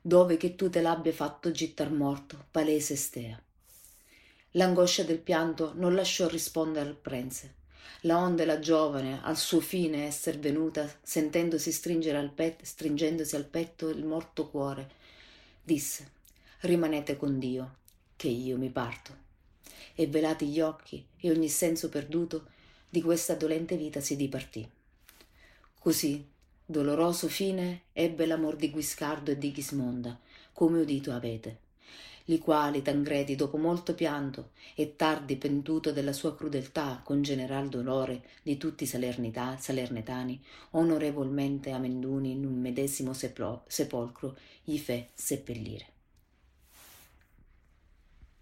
dove 0.00 0.36
che 0.36 0.56
tu 0.56 0.68
te 0.68 0.80
l'abbia 0.80 1.12
fatto 1.12 1.52
gittar 1.52 1.92
morto, 1.92 2.46
palese 2.50 2.96
stea. 2.96 3.40
L'angoscia 4.56 5.02
del 5.02 5.18
pianto 5.18 5.72
non 5.74 5.94
lasciò 5.94 6.28
rispondere 6.28 6.88
al 6.88 6.96
prenze. 6.96 7.54
La 8.02 8.18
onde 8.18 8.46
la 8.46 8.58
giovane, 8.58 9.20
al 9.22 9.36
suo 9.36 9.60
fine 9.60 10.06
esser 10.06 10.38
venuta, 10.38 10.90
sentendosi 11.02 11.70
stringere 11.70 12.16
al 12.16 12.30
petto, 12.30 12.64
stringendosi 12.64 13.36
al 13.36 13.44
petto 13.44 13.90
il 13.90 14.04
morto 14.04 14.48
cuore, 14.48 14.90
disse 15.62 16.14
rimanete 16.60 17.16
con 17.16 17.38
Dio, 17.38 17.76
che 18.16 18.28
io 18.28 18.56
mi 18.56 18.70
parto. 18.70 19.24
E 19.94 20.06
velati 20.06 20.46
gli 20.46 20.60
occhi 20.60 21.04
e 21.18 21.30
ogni 21.30 21.48
senso 21.48 21.88
perduto, 21.88 22.46
di 22.88 23.02
questa 23.02 23.34
dolente 23.34 23.76
vita 23.76 24.00
si 24.00 24.16
dipartì. 24.16 24.68
Così, 25.78 26.26
doloroso 26.64 27.28
fine, 27.28 27.82
ebbe 27.92 28.24
l'amor 28.24 28.56
di 28.56 28.70
Guiscardo 28.70 29.30
e 29.30 29.38
di 29.38 29.52
Ghismonda, 29.52 30.18
come 30.52 30.80
udito 30.80 31.12
avete, 31.12 31.58
li 32.26 32.38
quali 32.38 32.82
Tangredi, 32.82 33.34
dopo 33.34 33.56
molto 33.56 33.94
pianto 33.94 34.50
e 34.74 34.94
tardi 34.94 35.36
pentuto 35.36 35.92
della 35.92 36.12
sua 36.12 36.36
crudeltà 36.36 37.00
con 37.04 37.22
general 37.22 37.68
dolore 37.68 38.22
di 38.42 38.56
tutti 38.56 38.84
i 38.84 38.86
salernitani, 38.86 40.40
onorevolmente 40.70 41.72
a 41.72 41.78
Menduni 41.78 42.32
in 42.32 42.44
un 42.44 42.60
medesimo 42.60 43.12
sepolcro 43.12 44.36
gli 44.62 44.78
fe 44.78 45.08
seppellire. 45.14 45.95